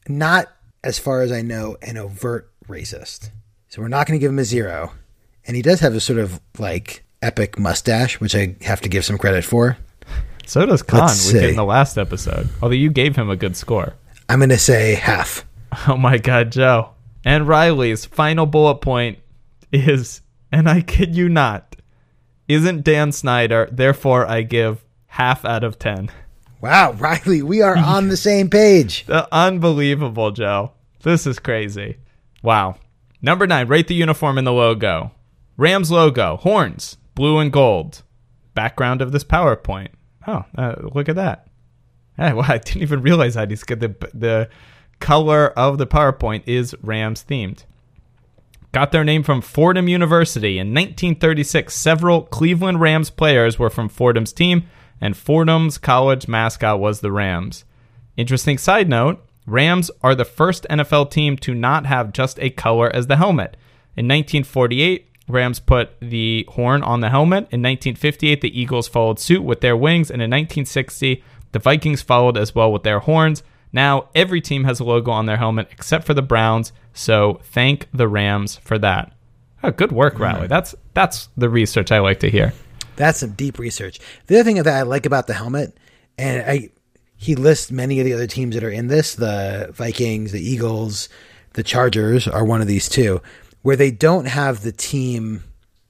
not, 0.07 0.47
as 0.83 0.99
far 0.99 1.21
as 1.21 1.31
I 1.31 1.41
know, 1.41 1.77
an 1.81 1.97
overt 1.97 2.51
racist. 2.67 3.29
So 3.69 3.81
we're 3.81 3.87
not 3.87 4.07
going 4.07 4.19
to 4.19 4.23
give 4.23 4.31
him 4.31 4.39
a 4.39 4.45
zero. 4.45 4.93
And 5.45 5.55
he 5.55 5.61
does 5.61 5.79
have 5.81 5.93
a 5.93 5.99
sort 5.99 6.19
of 6.19 6.39
like 6.57 7.03
epic 7.21 7.59
mustache, 7.59 8.19
which 8.19 8.35
I 8.35 8.55
have 8.61 8.81
to 8.81 8.89
give 8.89 9.05
some 9.05 9.17
credit 9.17 9.43
for. 9.43 9.77
So 10.45 10.65
does 10.65 10.83
Khan. 10.83 11.01
Let's 11.01 11.31
We 11.33 11.39
did 11.39 11.49
in 11.51 11.55
the 11.55 11.65
last 11.65 11.97
episode. 11.97 12.49
Although 12.61 12.75
you 12.75 12.89
gave 12.91 13.15
him 13.15 13.29
a 13.29 13.35
good 13.35 13.55
score. 13.55 13.93
I'm 14.29 14.39
going 14.39 14.49
to 14.49 14.57
say 14.57 14.95
half. 14.95 15.45
Oh 15.89 15.97
my 15.97 16.17
God, 16.17 16.53
Joe. 16.53 16.91
And 17.25 17.49
Riley's 17.49 18.05
final 18.05 18.45
bullet 18.45 18.75
point 18.75 19.19
is, 19.73 20.21
and 20.53 20.69
I 20.69 20.79
kid 20.79 21.17
you 21.17 21.27
not, 21.27 21.75
isn't 22.47 22.85
Dan 22.85 23.11
Snyder. 23.11 23.67
Therefore, 23.69 24.25
I 24.25 24.43
give 24.43 24.85
half 25.07 25.43
out 25.43 25.65
of 25.65 25.77
ten. 25.77 26.09
Wow, 26.61 26.91
Riley, 26.97 27.41
we 27.41 27.61
are 27.61 27.77
on 27.77 28.09
the 28.09 28.17
same 28.17 28.49
page. 28.49 29.05
Uh, 29.07 29.25
unbelievable, 29.31 30.31
Joe. 30.31 30.71
This 31.03 31.27
is 31.27 31.39
crazy. 31.39 31.97
Wow. 32.41 32.77
Number 33.21 33.47
nine, 33.47 33.67
rate 33.67 33.87
the 33.87 33.95
uniform 33.95 34.37
and 34.37 34.45
the 34.45 34.51
logo. 34.53 35.11
Rams 35.57 35.91
logo, 35.91 36.37
horns, 36.37 36.97
blue 37.15 37.39
and 37.39 37.51
gold. 37.51 38.03
Background 38.53 39.01
of 39.01 39.11
this 39.11 39.23
PowerPoint. 39.23 39.89
Oh, 40.27 40.43
uh, 40.57 40.75
look 40.93 41.09
at 41.09 41.15
that. 41.15 41.47
Hey, 42.17 42.33
well, 42.33 42.45
I 42.47 42.57
didn't 42.57 42.81
even 42.81 43.01
realize 43.01 43.35
that. 43.35 43.49
He's 43.49 43.61
the 43.61 43.95
the 44.13 44.49
color 44.99 45.47
of 45.57 45.77
the 45.77 45.87
PowerPoint 45.87 46.43
is 46.45 46.75
Rams 46.81 47.23
themed. 47.27 47.63
got 48.71 48.91
their 48.91 49.03
name 49.03 49.23
from 49.23 49.41
Fordham 49.41 49.87
University. 49.87 50.57
In 50.57 50.67
1936, 50.73 51.73
several 51.73 52.21
Cleveland 52.23 52.79
Rams 52.79 53.09
players 53.09 53.59
were 53.59 53.69
from 53.69 53.89
Fordham's 53.89 54.33
team, 54.33 54.67
and 55.01 55.15
Fordham's 55.15 55.77
college 55.77 56.27
mascot 56.27 56.79
was 56.79 57.01
the 57.01 57.11
Rams. 57.11 57.65
Interesting 58.17 58.57
side 58.57 58.89
note 58.89 59.21
Rams 59.45 59.91
are 60.01 60.15
the 60.15 60.25
first 60.25 60.65
NFL 60.69 61.11
team 61.11 61.37
to 61.37 61.53
not 61.53 61.85
have 61.85 62.13
just 62.13 62.39
a 62.39 62.49
color 62.49 62.93
as 62.95 63.07
the 63.07 63.17
helmet. 63.17 63.57
In 63.95 64.05
1948, 64.07 65.07
Rams 65.27 65.59
put 65.59 65.99
the 65.99 66.45
horn 66.49 66.83
on 66.83 67.01
the 67.01 67.09
helmet. 67.09 67.47
In 67.51 67.61
1958, 67.61 68.41
the 68.41 68.59
Eagles 68.59 68.87
followed 68.87 69.19
suit 69.19 69.43
with 69.43 69.61
their 69.61 69.77
wings, 69.77 70.09
and 70.09 70.21
in 70.21 70.29
1960, 70.29 71.23
the 71.51 71.59
Vikings 71.59 72.01
followed 72.01 72.37
as 72.37 72.53
well 72.53 72.71
with 72.71 72.83
their 72.83 72.99
horns. 72.99 73.43
Now, 73.71 74.09
every 74.15 74.41
team 74.41 74.63
has 74.63 74.79
a 74.79 74.83
logo 74.83 75.11
on 75.11 75.25
their 75.25 75.37
helmet 75.37 75.67
except 75.71 76.05
for 76.05 76.13
the 76.13 76.21
Browns, 76.21 76.71
so 76.93 77.39
thank 77.43 77.87
the 77.93 78.07
Rams 78.07 78.57
for 78.57 78.77
that. 78.79 79.13
Oh, 79.63 79.71
good 79.71 79.91
work, 79.91 80.19
Riley. 80.19 80.47
That's 80.47 80.75
that's 80.93 81.29
the 81.35 81.49
research 81.49 81.91
I 81.91 81.99
like 81.99 82.19
to 82.19 82.29
hear. 82.29 82.53
That's 82.95 83.19
some 83.19 83.31
deep 83.31 83.59
research. 83.59 83.99
The 84.27 84.35
other 84.35 84.43
thing 84.43 84.55
that 84.55 84.67
I 84.67 84.83
like 84.83 85.05
about 85.05 85.27
the 85.27 85.33
helmet, 85.33 85.77
and 86.17 86.41
I 86.49 86.69
he 87.17 87.35
lists 87.35 87.71
many 87.71 87.99
of 87.99 88.05
the 88.05 88.13
other 88.13 88.27
teams 88.27 88.55
that 88.55 88.63
are 88.63 88.69
in 88.69 88.87
this, 88.87 89.15
the 89.15 89.69
Vikings, 89.73 90.31
the 90.31 90.41
Eagles, 90.41 91.07
the 91.53 91.63
Chargers 91.63 92.27
are 92.27 92.43
one 92.43 92.61
of 92.61 92.67
these 92.67 92.89
too, 92.89 93.21
where 93.61 93.75
they 93.77 93.91
don't 93.91 94.25
have 94.25 94.61
the 94.61 94.71
team 94.71 95.43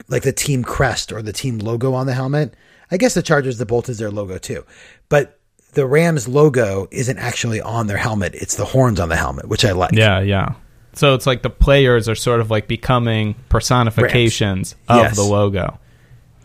like 0.08 0.24
the 0.24 0.32
team 0.32 0.64
crest 0.64 1.12
or 1.12 1.22
the 1.22 1.34
team 1.34 1.58
logo 1.60 1.94
on 1.94 2.06
the 2.06 2.14
helmet. 2.14 2.54
I 2.92 2.98
guess 2.98 3.16
the 3.16 3.24
Chargers, 3.24 3.58
the 3.58 3.66
Bolt 3.66 3.90
is 3.90 3.98
their 3.98 4.12
logo 4.12 4.38
too. 4.38 4.64
But 5.10 5.40
the 5.74 5.86
Rams 5.86 6.28
logo 6.28 6.88
isn't 6.92 7.18
actually 7.18 7.60
on 7.60 7.88
their 7.88 7.98
helmet. 7.98 8.36
It's 8.36 8.56
the 8.56 8.66
horns 8.66 9.00
on 9.00 9.10
the 9.10 9.16
helmet, 9.16 9.48
which 9.48 9.66
I 9.66 9.72
like. 9.72 9.94
Yeah, 9.94 10.20
yeah. 10.22 10.54
So 10.94 11.14
it's 11.16 11.26
like 11.26 11.42
the 11.42 11.50
players 11.50 12.08
are 12.08 12.16
sort 12.16 12.40
of 12.40 12.50
like 12.52 12.68
becoming 12.68 13.36
personifications 13.50 14.76
of 14.88 14.98
Yes. 14.98 15.16
the 15.16 15.24
logo. 15.24 15.80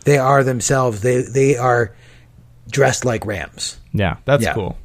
They 0.05 0.17
are 0.17 0.43
themselves. 0.43 1.01
They 1.01 1.21
they 1.21 1.57
are 1.57 1.93
dressed 2.69 3.05
like 3.05 3.25
Rams. 3.25 3.79
Yeah, 3.93 4.17
that's 4.25 4.43
Yeah. 4.43 4.53
cool. 4.53 4.77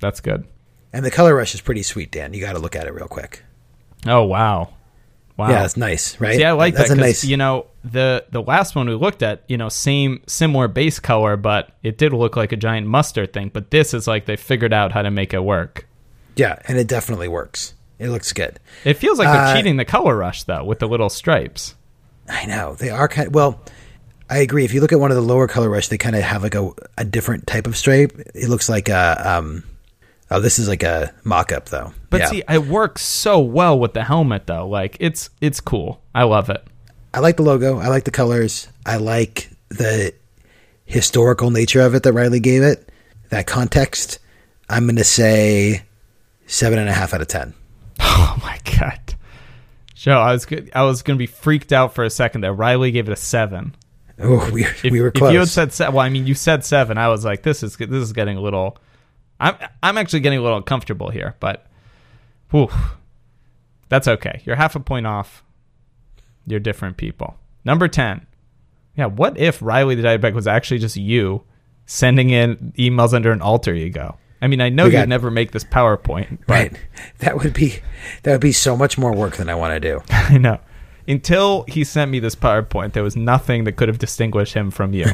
That's 0.00 0.20
good. 0.20 0.44
And 0.92 1.04
the 1.04 1.10
color 1.10 1.34
rush 1.34 1.54
is 1.54 1.60
pretty 1.60 1.82
sweet, 1.82 2.10
Dan. 2.10 2.32
You 2.34 2.40
got 2.40 2.52
to 2.54 2.58
look 2.58 2.74
at 2.76 2.86
it 2.86 2.94
real 2.94 3.06
quick. 3.08 3.44
Oh 4.06 4.24
wow, 4.24 4.70
wow. 5.36 5.50
Yeah, 5.50 5.64
it's 5.64 5.76
nice, 5.76 6.18
right? 6.20 6.38
Yeah, 6.38 6.50
I 6.50 6.52
like 6.52 6.74
That's 6.74 6.88
that 6.88 6.98
a 6.98 7.00
nice. 7.00 7.24
you 7.24 7.36
know 7.36 7.66
the 7.84 8.24
the 8.30 8.42
last 8.42 8.74
one 8.74 8.88
we 8.88 8.94
looked 8.94 9.22
at, 9.22 9.42
you 9.48 9.56
know, 9.56 9.68
same 9.68 10.22
similar 10.26 10.68
base 10.68 10.98
color, 10.98 11.36
but 11.36 11.70
it 11.82 11.98
did 11.98 12.12
look 12.12 12.36
like 12.36 12.52
a 12.52 12.56
giant 12.56 12.86
mustard 12.86 13.32
thing. 13.32 13.50
But 13.52 13.70
this 13.70 13.92
is 13.94 14.06
like 14.06 14.26
they 14.26 14.36
figured 14.36 14.72
out 14.72 14.92
how 14.92 15.02
to 15.02 15.10
make 15.10 15.32
it 15.34 15.40
work. 15.44 15.86
yeah, 16.36 16.58
and 16.66 16.78
it 16.78 16.86
definitely 16.88 17.28
works. 17.28 17.74
It 17.98 18.08
looks 18.08 18.32
good. 18.32 18.58
It 18.84 18.94
feels 18.94 19.18
like 19.18 19.28
they're 19.28 19.42
Uh, 19.42 19.54
cheating 19.54 19.76
the 19.76 19.84
color 19.84 20.16
rush 20.16 20.44
though 20.44 20.64
with 20.64 20.78
the 20.78 20.88
little 20.88 21.10
stripes. 21.10 21.74
I 22.28 22.46
know 22.46 22.74
they 22.74 22.88
are 22.90 23.08
kind. 23.08 23.34
well, 23.34 23.60
I 24.30 24.38
agree. 24.38 24.64
If 24.64 24.72
you 24.72 24.80
look 24.80 24.92
at 24.92 25.00
one 25.00 25.10
of 25.10 25.16
the 25.16 25.22
lower 25.22 25.48
color 25.48 25.68
rush, 25.68 25.88
they 25.88 25.98
kind 25.98 26.14
of 26.14 26.22
have 26.22 26.44
like 26.44 26.54
a, 26.54 26.70
a 26.96 27.04
different 27.04 27.48
type 27.48 27.66
of 27.66 27.76
stripe. 27.76 28.12
It 28.34 28.48
looks 28.48 28.68
like 28.68 28.88
a 28.88 29.20
um. 29.24 29.64
Oh, 30.30 30.38
this 30.38 30.60
is 30.60 30.68
like 30.68 30.84
a 30.84 31.12
mock 31.24 31.50
up 31.50 31.68
though. 31.68 31.92
But 32.08 32.20
yeah. 32.20 32.26
see, 32.26 32.42
it 32.48 32.66
works 32.66 33.02
so 33.02 33.40
well 33.40 33.76
with 33.76 33.92
the 33.92 34.04
helmet 34.04 34.46
though. 34.46 34.68
Like 34.68 34.96
it's 35.00 35.30
it's 35.40 35.60
cool. 35.60 36.00
I 36.14 36.22
love 36.22 36.48
it. 36.48 36.64
I 37.12 37.18
like 37.18 37.38
the 37.38 37.42
logo. 37.42 37.78
I 37.78 37.88
like 37.88 38.04
the 38.04 38.12
colors. 38.12 38.68
I 38.86 38.98
like 38.98 39.50
the 39.68 40.14
historical 40.84 41.50
nature 41.50 41.80
of 41.80 41.96
it 41.96 42.04
that 42.04 42.12
Riley 42.12 42.38
gave 42.38 42.62
it. 42.62 42.88
That 43.30 43.48
context. 43.48 44.20
I'm 44.68 44.84
going 44.84 44.94
to 44.96 45.04
say 45.04 45.82
seven 46.46 46.78
and 46.78 46.88
a 46.88 46.92
half 46.92 47.12
out 47.12 47.20
of 47.20 47.28
ten. 47.28 47.54
Oh 48.02 48.38
my 48.42 48.58
god, 48.78 49.16
Joe, 49.94 50.18
I 50.18 50.32
was 50.32 50.46
good. 50.46 50.70
I 50.74 50.84
was 50.84 51.02
gonna 51.02 51.18
be 51.18 51.26
freaked 51.26 51.72
out 51.72 51.94
for 51.94 52.04
a 52.04 52.10
second 52.10 52.42
there. 52.42 52.52
Riley 52.52 52.92
gave 52.92 53.08
it 53.08 53.12
a 53.12 53.16
seven. 53.16 53.74
Oh, 54.22 54.50
we, 54.52 54.64
If, 54.64 54.82
we 54.84 55.00
were 55.00 55.12
if 55.14 55.20
you 55.20 55.38
had 55.38 55.48
said 55.48 55.72
seven, 55.72 55.94
well, 55.94 56.04
I 56.04 56.08
mean, 56.08 56.26
you 56.26 56.34
said 56.34 56.64
seven. 56.64 56.98
I 56.98 57.08
was 57.08 57.24
like, 57.24 57.42
this 57.42 57.62
is 57.62 57.76
this 57.76 57.90
is 57.90 58.12
getting 58.12 58.36
a 58.36 58.40
little. 58.40 58.76
I'm 59.38 59.56
I'm 59.82 59.98
actually 59.98 60.20
getting 60.20 60.38
a 60.38 60.42
little 60.42 60.58
uncomfortable 60.58 61.10
here, 61.10 61.36
but, 61.40 61.66
whew, 62.50 62.68
that's 63.88 64.06
okay. 64.06 64.42
You're 64.44 64.56
half 64.56 64.76
a 64.76 64.80
point 64.80 65.06
off. 65.06 65.42
You're 66.46 66.60
different 66.60 66.96
people. 66.96 67.36
Number 67.64 67.88
ten. 67.88 68.26
Yeah, 68.96 69.06
what 69.06 69.38
if 69.38 69.62
Riley 69.62 69.94
the 69.94 70.02
diabetic 70.02 70.34
was 70.34 70.46
actually 70.46 70.80
just 70.80 70.96
you 70.96 71.44
sending 71.86 72.30
in 72.30 72.72
emails 72.78 73.14
under 73.14 73.32
an 73.32 73.40
alter 73.40 73.72
ego? 73.74 74.18
I 74.42 74.46
mean, 74.46 74.60
I 74.60 74.68
know 74.70 74.86
We 74.86 74.96
you'd 74.96 75.08
never 75.08 75.30
make 75.30 75.52
this 75.52 75.64
PowerPoint, 75.64 76.38
but 76.46 76.54
right. 76.54 76.72
That 77.18 77.38
would 77.38 77.52
be 77.52 77.80
that 78.22 78.32
would 78.32 78.40
be 78.40 78.52
so 78.52 78.76
much 78.76 78.96
more 78.96 79.14
work 79.14 79.36
than 79.36 79.48
I 79.48 79.54
want 79.54 79.74
to 79.74 79.80
do. 79.80 80.00
I 80.10 80.38
know. 80.38 80.58
Until 81.10 81.64
he 81.66 81.82
sent 81.82 82.10
me 82.10 82.20
this 82.20 82.36
PowerPoint, 82.36 82.92
there 82.92 83.02
was 83.02 83.16
nothing 83.16 83.64
that 83.64 83.72
could 83.72 83.88
have 83.88 83.98
distinguished 83.98 84.54
him 84.54 84.70
from 84.70 84.94
you. 84.94 85.06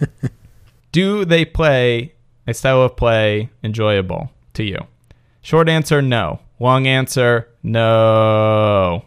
Do 0.92 1.24
they 1.24 1.44
play 1.44 2.14
a 2.46 2.54
style 2.54 2.82
of 2.82 2.96
play 2.96 3.50
enjoyable 3.62 4.30
to 4.54 4.64
you? 4.64 4.78
Short 5.42 5.68
answer, 5.68 6.00
no. 6.02 6.40
Long 6.58 6.86
answer, 6.86 7.48
no. 7.62 9.04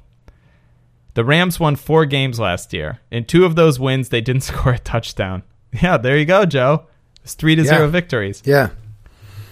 The 1.15 1.23
Rams 1.26 1.60
won 1.60 1.76
four 1.76 2.06
games 2.06 2.39
last 2.39 2.73
year. 2.73 2.99
In 3.12 3.26
two 3.26 3.43
of 3.45 3.56
those 3.56 3.80
wins, 3.80 4.10
they 4.10 4.21
didn't 4.21 4.41
score 4.52 4.73
a 4.73 4.80
touchdown. 4.80 5.43
Yeah, 5.82 5.97
there 5.97 6.17
you 6.17 6.26
go, 6.26 6.45
Joe. 6.45 6.84
It's 7.23 7.34
three 7.34 7.56
to 7.56 7.63
Yeah. 7.63 7.69
zero 7.69 7.88
victories. 7.88 8.41
Yeah. 8.45 8.69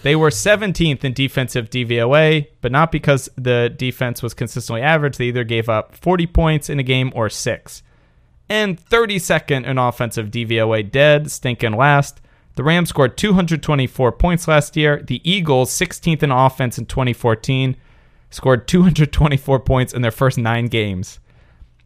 They 0.04 0.16
were 0.16 0.30
17th 0.30 1.04
in 1.04 1.14
defensive 1.14 1.70
DVOA, 1.70 2.48
but 2.62 2.72
not 2.72 2.92
because 2.92 3.30
the 3.36 3.74
defense 3.76 4.24
was 4.24 4.34
consistently 4.34 4.82
average. 4.82 5.18
They 5.18 5.28
either 5.28 5.44
gave 5.44 5.70
up 5.70 5.96
40 5.96 6.28
points 6.28 6.70
in 6.70 6.80
a 6.80 6.84
game 6.84 7.12
or 7.14 7.30
six. 7.30 7.84
And 8.50 8.84
32nd 8.84 9.66
in 9.66 9.78
offensive 9.78 10.30
DVOA, 10.30 10.92
dead, 10.92 11.30
stinking 11.30 11.74
last. 11.74 12.20
The 12.56 12.64
Rams 12.64 12.90
scored 12.90 13.16
224 13.16 14.12
points 14.14 14.48
last 14.48 14.76
year. 14.76 15.02
The 15.02 15.22
Eagles, 15.30 15.72
16th 15.72 16.24
in 16.24 16.32
offense 16.32 16.78
in 16.78 16.86
2014, 16.86 17.78
scored 18.30 18.68
224 18.68 19.60
points 19.60 19.94
in 19.94 20.02
their 20.02 20.12
first 20.12 20.38
nine 20.38 20.66
games. 20.66 21.20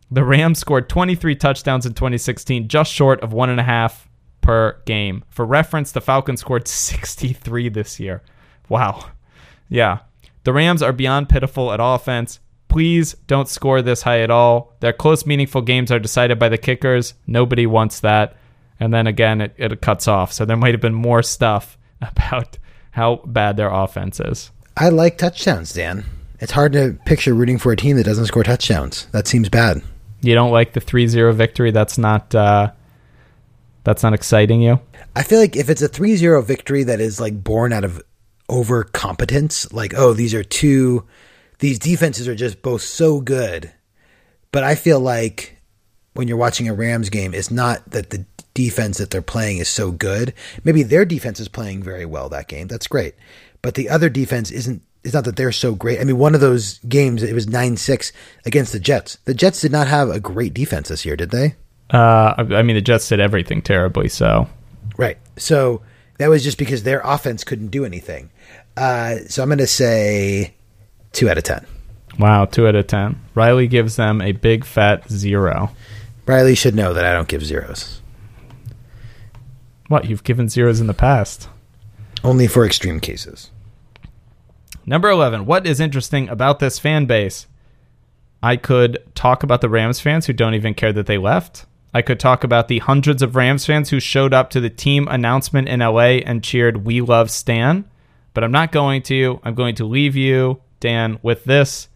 The 0.10 0.24
Rams 0.24 0.60
scored 0.60 0.90
23 0.90 1.36
touchdowns 1.36 1.86
in 1.86 1.94
2016, 1.94 2.68
just 2.68 2.92
short 2.92 3.22
of 3.22 3.34
one 3.34 3.50
and 3.50 3.60
a 3.60 3.64
half 3.64 4.08
per 4.46 4.80
game. 4.86 5.24
For 5.30 5.44
reference, 5.44 5.92
the 5.92 6.02
Falcons 6.02 6.42
scored 6.42 6.68
63 6.68 7.70
this 7.70 8.00
year. 8.00 8.22
Wow. 8.70 9.10
Yeah. 9.70 10.00
The 10.44 10.54
Rams 10.54 10.82
are 10.82 10.94
beyond 10.94 11.30
pitiful 11.30 11.74
at 11.74 11.80
offense. 11.82 12.40
Please 12.68 13.14
don't 13.28 13.48
score 13.48 13.82
this 13.82 14.04
high 14.04 14.22
at 14.22 14.30
all. 14.30 14.74
Their 14.80 14.94
close, 14.94 15.26
meaningful 15.26 15.62
games 15.62 15.92
are 15.92 16.00
decided 16.00 16.38
by 16.38 16.50
the 16.50 16.58
kickers. 16.58 17.14
Nobody 17.26 17.66
wants 17.66 18.02
that. 18.02 18.38
And 18.80 18.94
then 18.94 19.08
again, 19.08 19.42
it, 19.42 19.56
it 19.58 19.82
cuts 19.82 20.08
off. 20.08 20.32
So 20.34 20.46
there 20.46 20.58
might 20.58 20.74
have 20.74 20.82
been 20.82 20.94
more 20.94 21.24
stuff 21.24 21.78
about 22.02 22.58
how 22.92 23.22
bad 23.26 23.58
their 23.58 23.70
offense 23.70 24.20
is. 24.20 24.52
I 24.78 24.90
like 24.90 25.18
touchdowns, 25.18 25.74
Dan. 25.74 26.06
It's 26.40 26.52
hard 26.52 26.74
to 26.74 27.00
picture 27.06 27.34
rooting 27.34 27.58
for 27.58 27.72
a 27.72 27.78
team 27.78 27.96
that 27.98 28.04
doesn't 28.04 28.26
score 28.26 28.44
touchdowns. 28.44 29.08
That 29.08 29.28
seems 29.28 29.50
bad. 29.50 29.82
You 30.22 30.36
don't 30.36 30.52
like 30.52 30.74
the 30.74 30.82
3-0 30.82 31.34
victory? 31.34 31.72
That's 31.72 31.98
not 31.98 32.36
uh, 32.36 32.72
that's 33.86 34.04
not 34.04 34.14
exciting 34.14 34.62
you. 34.62 34.80
I 35.16 35.24
feel 35.24 35.40
like 35.40 35.56
if 35.56 35.70
it's 35.70 35.82
a 35.82 35.90
3-0 35.90 36.44
victory 36.44 36.84
that 36.84 37.00
is 37.00 37.22
like 37.22 37.44
born 37.44 37.72
out 37.72 37.86
of 37.86 38.04
overcompetence, 38.50 39.72
like 39.72 39.94
oh 39.96 40.14
these 40.14 40.34
are 40.34 40.44
two 40.44 41.08
these 41.60 41.80
defenses 41.80 42.28
are 42.28 42.36
just 42.36 42.62
both 42.62 42.82
so 42.82 43.22
good. 43.22 43.72
But 44.52 44.64
I 44.64 44.76
feel 44.76 45.00
like 45.00 45.58
when 46.14 46.28
you're 46.28 46.38
watching 46.38 46.68
a 46.68 46.74
Rams 46.74 47.10
game, 47.10 47.34
it's 47.34 47.52
not 47.52 47.90
that 47.92 48.10
the 48.10 48.26
defense 48.54 48.98
that 48.98 49.12
they're 49.12 49.22
playing 49.22 49.58
is 49.58 49.68
so 49.70 49.92
good. 49.92 50.34
Maybe 50.64 50.84
their 50.84 51.06
defense 51.06 51.40
is 51.40 51.48
playing 51.48 51.84
very 51.84 52.06
well 52.06 52.30
that 52.30 52.48
game. 52.48 52.68
That's 52.68 52.88
great. 52.88 53.16
But 53.62 53.76
the 53.76 53.90
other 53.90 54.10
defense 54.10 54.52
isn't 54.52 54.82
it's 55.04 55.14
not 55.14 55.26
that 55.26 55.36
they're 55.36 55.52
so 55.52 55.76
great. 55.76 56.00
I 56.00 56.04
mean, 56.04 56.18
one 56.18 56.34
of 56.34 56.42
those 56.42 56.80
games 56.80 57.22
it 57.22 57.34
was 57.34 57.46
9-6 57.46 58.12
against 58.46 58.72
the 58.72 58.80
Jets. 58.80 59.20
The 59.26 59.36
Jets 59.36 59.62
did 59.62 59.72
not 59.72 59.88
have 59.88 60.10
a 60.10 60.20
great 60.20 60.54
defense 60.54 60.90
this 60.90 61.06
year, 61.06 61.16
did 61.16 61.30
they? 61.30 61.56
Uh, 61.92 62.34
I 62.38 62.62
mean, 62.64 62.76
the 62.76 62.82
Jets 62.82 63.08
did 63.10 63.20
everything 63.20 63.62
terribly. 63.62 64.10
So 64.10 64.48
Right. 64.98 65.18
So 65.38 65.82
that 66.18 66.30
was 66.30 66.44
just 66.44 66.58
because 66.58 66.84
their 66.84 67.02
offense 67.04 67.44
couldn't 67.44 67.68
do 67.68 67.86
anything. 67.86 68.30
Uh, 68.78 69.18
so 69.28 69.42
I'm 69.44 69.50
going 69.50 69.60
to 69.60 69.68
say 69.68 70.54
two 71.14 71.30
out 71.30 71.38
of 71.38 71.44
10. 71.44 71.66
wow, 72.20 72.46
two 72.46 72.68
out 72.68 72.76
of 72.76 72.88
ten. 72.88 73.20
Riley 73.36 73.68
gives 73.68 73.96
them 73.98 74.22
a 74.22 74.32
big 74.34 74.66
fat 74.66 75.10
zero. 75.10 75.72
Riley 76.26 76.56
should 76.56 76.76
know 76.76 76.94
that 76.94 77.06
I 77.06 77.14
don't 77.14 77.28
give 77.28 77.46
zeros, 77.46 78.02
What 79.88 80.06
you've 80.06 80.24
given 80.24 80.50
zeros 80.50 80.80
in 80.82 80.88
the 80.88 80.94
past. 80.94 81.48
only 82.24 82.48
for 82.48 82.66
extreme 82.66 83.00
cases. 83.00 83.52
Number 84.86 85.10
11. 85.10 85.46
What 85.46 85.66
is 85.68 85.80
interesting 85.80 86.28
about 86.30 86.60
this 86.60 86.80
fan 86.80 87.06
base? 87.06 87.48
I 88.44 88.56
could 88.58 88.98
talk 89.16 89.44
about 89.44 89.62
the 89.62 89.70
Rams 89.70 90.00
fans 90.00 90.26
who 90.26 90.34
don't 90.34 90.54
even 90.54 90.74
care 90.74 90.94
that 90.94 91.06
they 91.08 91.18
left. 91.18 91.66
I 91.96 92.02
could 92.02 92.20
talk 92.20 92.44
about 92.44 92.68
the 92.68 92.80
hundreds 92.80 93.22
of 93.22 93.38
Rams 93.38 93.66
fans 93.66 93.90
who 93.90 94.02
showed 94.02 94.34
up 94.34 94.50
to 94.50 94.60
the 94.60 94.70
team 94.70 95.08
announcement 95.08 95.70
in 95.70 95.80
LA 95.80 96.20
and 96.26 96.44
cheered, 96.44 96.86
We 96.86 97.00
love 97.00 97.32
Stan. 97.32 97.86
But 98.34 98.44
I'm 98.44 98.52
not 98.52 98.74
going 98.74 99.02
to. 99.04 99.40
I'm 99.46 99.56
going 99.56 99.76
to 99.76 99.86
leave 99.86 100.14
you, 100.14 100.60
Dan, 100.82 101.20
with 101.22 101.46
this. 101.46 101.88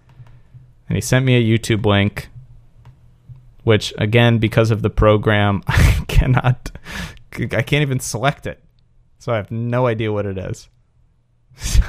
And 0.87 0.95
he 0.95 1.01
sent 1.01 1.25
me 1.25 1.35
a 1.35 1.43
YouTube 1.43 1.85
link. 1.85 2.29
which 3.65 3.93
again, 3.97 4.37
because 4.37 4.71
of 4.71 4.83
the 4.83 4.89
program, 4.89 5.63
I 5.67 6.05
cannot, 6.07 6.71
I 7.33 7.61
can't 7.61 7.81
even 7.81 7.99
select 7.99 8.47
it. 8.47 8.63
So 9.17 9.33
I 9.33 9.35
have 9.35 9.51
no 9.51 9.85
idea 9.85 10.13
what 10.13 10.25
it 10.25 10.37
is. 10.37 10.69
So, 11.57 11.81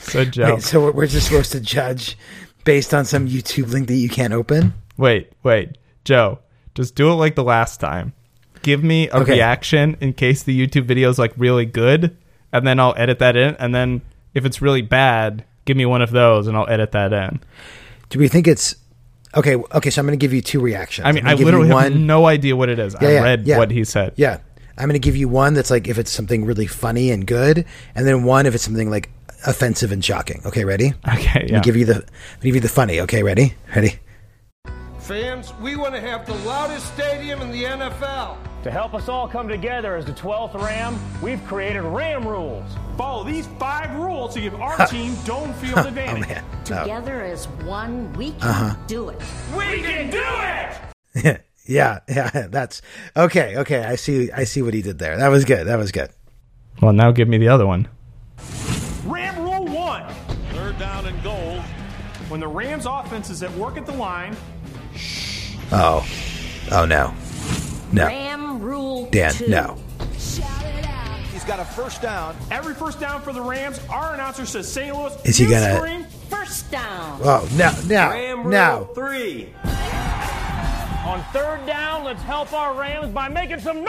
so 0.00 0.24
Joe, 0.24 0.54
Wait, 0.54 0.62
so 0.62 0.90
we're 0.90 1.06
just 1.06 1.28
supposed 1.28 1.52
to 1.52 1.60
judge 1.60 2.18
based 2.64 2.92
on 2.92 3.04
some 3.04 3.28
YouTube 3.28 3.70
link 3.70 3.86
that 3.86 3.94
you 3.94 4.08
can't 4.08 4.32
open? 4.32 4.74
wait, 4.96 5.30
wait, 5.44 5.78
Joe, 6.04 6.40
just 6.76 6.94
do 6.94 7.10
it 7.10 7.14
like 7.14 7.34
the 7.34 7.42
last 7.42 7.80
time. 7.80 8.12
Give 8.62 8.84
me 8.84 9.08
a 9.08 9.16
Okay. 9.18 9.32
reaction 9.32 9.96
in 10.00 10.12
case 10.12 10.42
the 10.44 10.54
YouTube 10.58 10.84
video 10.84 11.08
is 11.10 11.18
like 11.18 11.32
really 11.36 11.64
good, 11.66 12.16
and 12.52 12.64
then 12.66 12.78
I'll 12.78 12.94
edit 12.96 13.18
that 13.18 13.36
in. 13.36 13.56
And 13.56 13.74
then 13.74 14.02
if 14.34 14.44
it's 14.44 14.62
really 14.62 14.82
bad, 14.82 15.44
give 15.64 15.76
me 15.76 15.86
one 15.86 16.02
of 16.02 16.10
those, 16.10 16.46
and 16.46 16.56
I'll 16.56 16.68
edit 16.68 16.92
that 16.92 17.12
in. 17.12 17.40
Do 18.10 18.18
we 18.18 18.28
think 18.28 18.46
it's 18.46 18.76
okay? 19.34 19.56
Okay, 19.56 19.90
so 19.90 20.00
I'm 20.00 20.06
going 20.06 20.18
to 20.18 20.22
give 20.22 20.32
you 20.32 20.40
two 20.42 20.60
reactions. 20.60 21.06
I 21.06 21.12
mean, 21.12 21.24
I'm 21.26 21.36
gonna 21.36 21.36
give 21.38 21.40
you 21.48 21.60
literally 21.62 21.90
have 21.92 22.00
no 22.00 22.26
idea 22.26 22.54
what 22.56 22.68
it 22.68 22.78
is. 22.78 22.94
Yeah, 23.00 23.08
I 23.08 23.12
yeah, 23.12 23.22
read 23.22 23.46
yeah. 23.46 23.58
what 23.58 23.70
he 23.70 23.84
said. 23.84 24.12
Yeah, 24.16 24.38
I'm 24.78 24.88
going 24.88 25.00
to 25.00 25.04
give 25.04 25.16
you 25.16 25.28
one 25.28 25.54
that's 25.54 25.70
like 25.70 25.88
if 25.88 25.98
it's 25.98 26.10
something 26.10 26.44
really 26.44 26.66
funny 26.66 27.10
and 27.10 27.26
good, 27.26 27.64
and 27.94 28.06
then 28.06 28.24
one 28.24 28.46
if 28.46 28.54
it's 28.54 28.64
something 28.64 28.90
like 28.90 29.10
offensive 29.46 29.92
and 29.92 30.04
shocking. 30.04 30.42
Okay, 30.44 30.64
ready? 30.64 30.92
Okay. 31.08 31.42
I'll 31.44 31.50
Yeah. 31.50 31.60
give 31.60 31.76
you 31.76 31.84
the 31.84 31.96
I'll 31.96 32.42
give 32.42 32.54
you 32.56 32.60
the 32.60 32.68
funny. 32.68 33.00
Okay, 33.00 33.22
ready? 33.22 33.54
Ready? 33.74 33.98
Fans, 35.06 35.54
we 35.60 35.76
want 35.76 35.94
to 35.94 36.00
have 36.00 36.26
the 36.26 36.34
loudest 36.34 36.92
stadium 36.94 37.40
in 37.40 37.52
the 37.52 37.62
NFL. 37.62 38.38
To 38.64 38.70
help 38.72 38.92
us 38.92 39.08
all 39.08 39.28
come 39.28 39.46
together 39.46 39.94
as 39.94 40.04
the 40.04 40.10
12th 40.12 40.54
Ram, 40.60 40.98
we've 41.22 41.42
created 41.46 41.82
Ram 41.82 42.26
Rules. 42.26 42.64
Follow 42.96 43.22
these 43.22 43.46
five 43.60 43.94
rules 43.94 44.34
to 44.34 44.40
give 44.40 44.56
our 44.56 44.84
team 44.88 45.14
dome 45.24 45.52
field 45.54 45.74
Oh 45.78 45.86
advantage. 45.86 46.28
man. 46.28 46.44
Together 46.64 47.22
as 47.22 47.46
one, 47.64 48.12
we 48.14 48.32
can 48.32 48.42
Uh-huh. 48.42 48.76
do 48.88 49.08
it. 49.10 49.20
We 49.56 49.80
can 49.82 50.10
do 50.10 50.24
it! 51.24 51.40
yeah, 51.66 52.00
yeah. 52.08 52.48
That's 52.48 52.82
okay. 53.16 53.58
Okay, 53.58 53.84
I 53.84 53.94
see. 53.94 54.32
I 54.32 54.42
see 54.42 54.62
what 54.62 54.74
he 54.74 54.82
did 54.82 54.98
there. 54.98 55.16
That 55.18 55.28
was 55.28 55.44
good. 55.44 55.68
That 55.68 55.76
was 55.78 55.92
good. 55.92 56.10
Well, 56.82 56.92
now 56.92 57.12
give 57.12 57.28
me 57.28 57.38
the 57.38 57.48
other 57.48 57.66
one. 57.66 57.86
Ram 59.04 59.38
Rule 59.38 59.66
1. 59.66 60.12
Third 60.52 60.78
down 60.80 61.06
and 61.06 61.22
goal. 61.22 61.60
When 62.28 62.40
the 62.40 62.48
Rams 62.48 62.86
offense 62.86 63.30
is 63.30 63.44
at 63.44 63.52
work 63.54 63.76
at 63.76 63.86
the 63.86 63.92
line, 63.92 64.36
Oh, 65.72 66.06
oh 66.72 66.84
no, 66.86 67.12
no, 67.92 68.06
Ram 68.06 68.60
rule 68.60 69.08
Dan, 69.10 69.32
two. 69.32 69.48
no. 69.48 69.76
He's 71.32 71.44
got 71.44 71.60
a 71.60 71.64
first 71.64 72.02
down. 72.02 72.36
every 72.50 72.74
first 72.74 72.98
down 73.00 73.20
for 73.22 73.32
the 73.32 73.40
Rams, 73.42 73.80
our 73.90 74.14
announcer 74.14 74.46
says 74.46 74.70
St. 74.70 74.94
Louis. 74.96 75.14
Is 75.24 75.36
he 75.36 75.46
gonna- 75.46 75.76
scream, 75.76 76.06
First 76.28 76.70
down. 76.72 77.20
Oh 77.22 77.48
no, 77.56 77.72
no, 77.86 78.42
no. 78.42 78.90
three. 78.94 79.52
On 81.04 81.22
third 81.32 81.64
down, 81.66 82.02
let's 82.04 82.22
help 82.22 82.52
our 82.52 82.74
Rams 82.74 83.10
by 83.12 83.28
making 83.28 83.60
some 83.60 83.76
noise! 83.78 83.86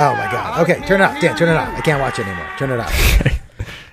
Oh 0.00 0.14
my 0.16 0.28
god. 0.30 0.60
Okay, 0.62 0.84
turn 0.86 1.00
it 1.00 1.04
off, 1.04 1.20
Dan. 1.20 1.36
Turn 1.36 1.48
it 1.48 1.56
off. 1.56 1.76
I 1.76 1.80
can't 1.80 2.00
watch 2.00 2.18
it 2.20 2.26
anymore. 2.26 2.46
Turn 2.58 2.70
it 2.70 2.80
off. 2.80 3.22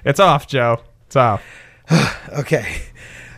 It's 0.05 0.19
off, 0.19 0.45
Joe. 0.47 0.81
It's 1.07 1.15
off. 1.15 1.43
Okay. 2.37 2.79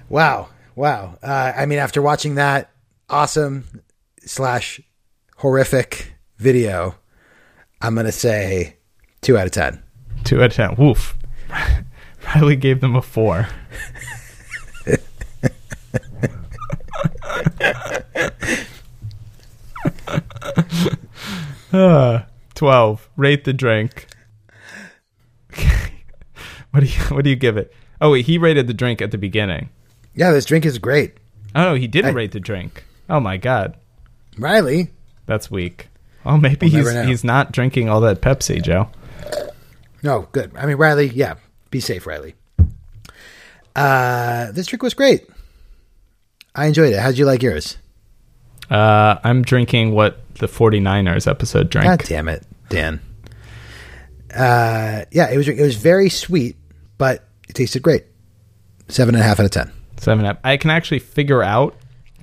Wow. 0.09 0.49
Wow. 0.77 1.17
Uh, 1.23 1.53
I 1.55 1.65
mean, 1.65 1.79
after 1.79 2.03
watching 2.03 2.35
that 2.35 2.69
awesome 3.09 3.81
slash 4.19 4.79
horrific 5.37 6.13
video, 6.37 6.93
I'm 7.81 7.95
gonna 7.95 8.11
say 8.11 8.77
two 9.21 9.39
out 9.39 9.47
of 9.47 9.51
ten. 9.53 9.81
Two 10.23 10.37
out 10.37 10.51
of 10.51 10.53
ten. 10.53 10.75
Woof. 10.75 11.17
Riley 12.35 12.55
gave 12.57 12.79
them 12.79 12.95
a 12.95 13.01
four. 13.01 13.47
uh, 21.73 22.19
Twelve. 22.53 23.09
Rate 23.17 23.45
the 23.45 23.53
drink. 23.53 24.05
what 26.69 26.81
do 26.81 26.85
you 26.85 26.99
What 27.15 27.23
do 27.23 27.31
you 27.31 27.35
give 27.35 27.57
it? 27.57 27.73
Oh 27.99 28.11
wait, 28.11 28.25
he 28.27 28.37
rated 28.37 28.67
the 28.67 28.75
drink 28.75 29.01
at 29.01 29.09
the 29.09 29.17
beginning. 29.17 29.69
Yeah, 30.17 30.31
this 30.33 30.43
drink 30.45 30.65
is 30.65 30.77
great. 30.79 31.13
Oh 31.55 31.75
he 31.75 31.87
didn't 31.87 32.11
I- 32.11 32.13
rate 32.13 32.31
the 32.33 32.39
drink. 32.41 32.83
Oh 33.09 33.21
my 33.21 33.37
god, 33.37 33.77
Riley. 34.37 34.89
that's 35.25 35.49
weak. 35.49 35.87
Oh, 36.25 36.35
maybe 36.35 36.69
We'll 36.69 36.83
he's 36.85 37.05
he's 37.07 37.23
not 37.23 37.53
drinking 37.53 37.87
all 37.87 38.01
that 38.01 38.19
Pepsi, 38.19 38.61
Joe. 38.61 38.89
No, 40.03 40.27
good. 40.33 40.51
I 40.57 40.65
mean, 40.65 40.75
Riley. 40.75 41.07
Yeah, 41.07 41.35
be 41.71 41.79
safe, 41.79 42.05
Riley. 42.05 42.35
Uh, 43.75 44.51
this 44.51 44.67
drink 44.67 44.83
was 44.83 44.93
great. 44.93 45.29
I 46.55 46.65
enjoyed 46.65 46.91
it. 46.93 46.99
How'd 46.99 47.17
you 47.17 47.25
like 47.25 47.43
yours? 47.43 47.77
Uh, 48.69 49.17
I'm 49.23 49.43
drinking 49.43 49.93
what 49.93 50.19
the 50.35 50.47
49ers 50.47 51.27
episode 51.29 51.69
drank. 51.69 51.85
God 51.87 52.07
damn 52.07 52.27
it, 52.27 52.43
Dan. 52.69 52.99
Uh, 54.35 55.05
yeah, 55.11 55.29
it 55.31 55.37
was 55.37 55.47
it 55.47 55.61
was 55.61 55.75
very 55.75 56.09
sweet, 56.09 56.57
but 56.97 57.23
it 57.47 57.53
tasted 57.53 57.81
great. 57.81 58.05
Seven 58.89 59.15
and 59.15 59.23
a 59.23 59.25
half 59.27 59.39
out 59.39 59.45
of 59.45 59.51
ten. 59.51 59.71
Seven 59.97 60.25
up. 60.25 60.39
I 60.43 60.57
can 60.57 60.69
actually 60.69 60.99
figure 60.99 61.43
out 61.43 61.75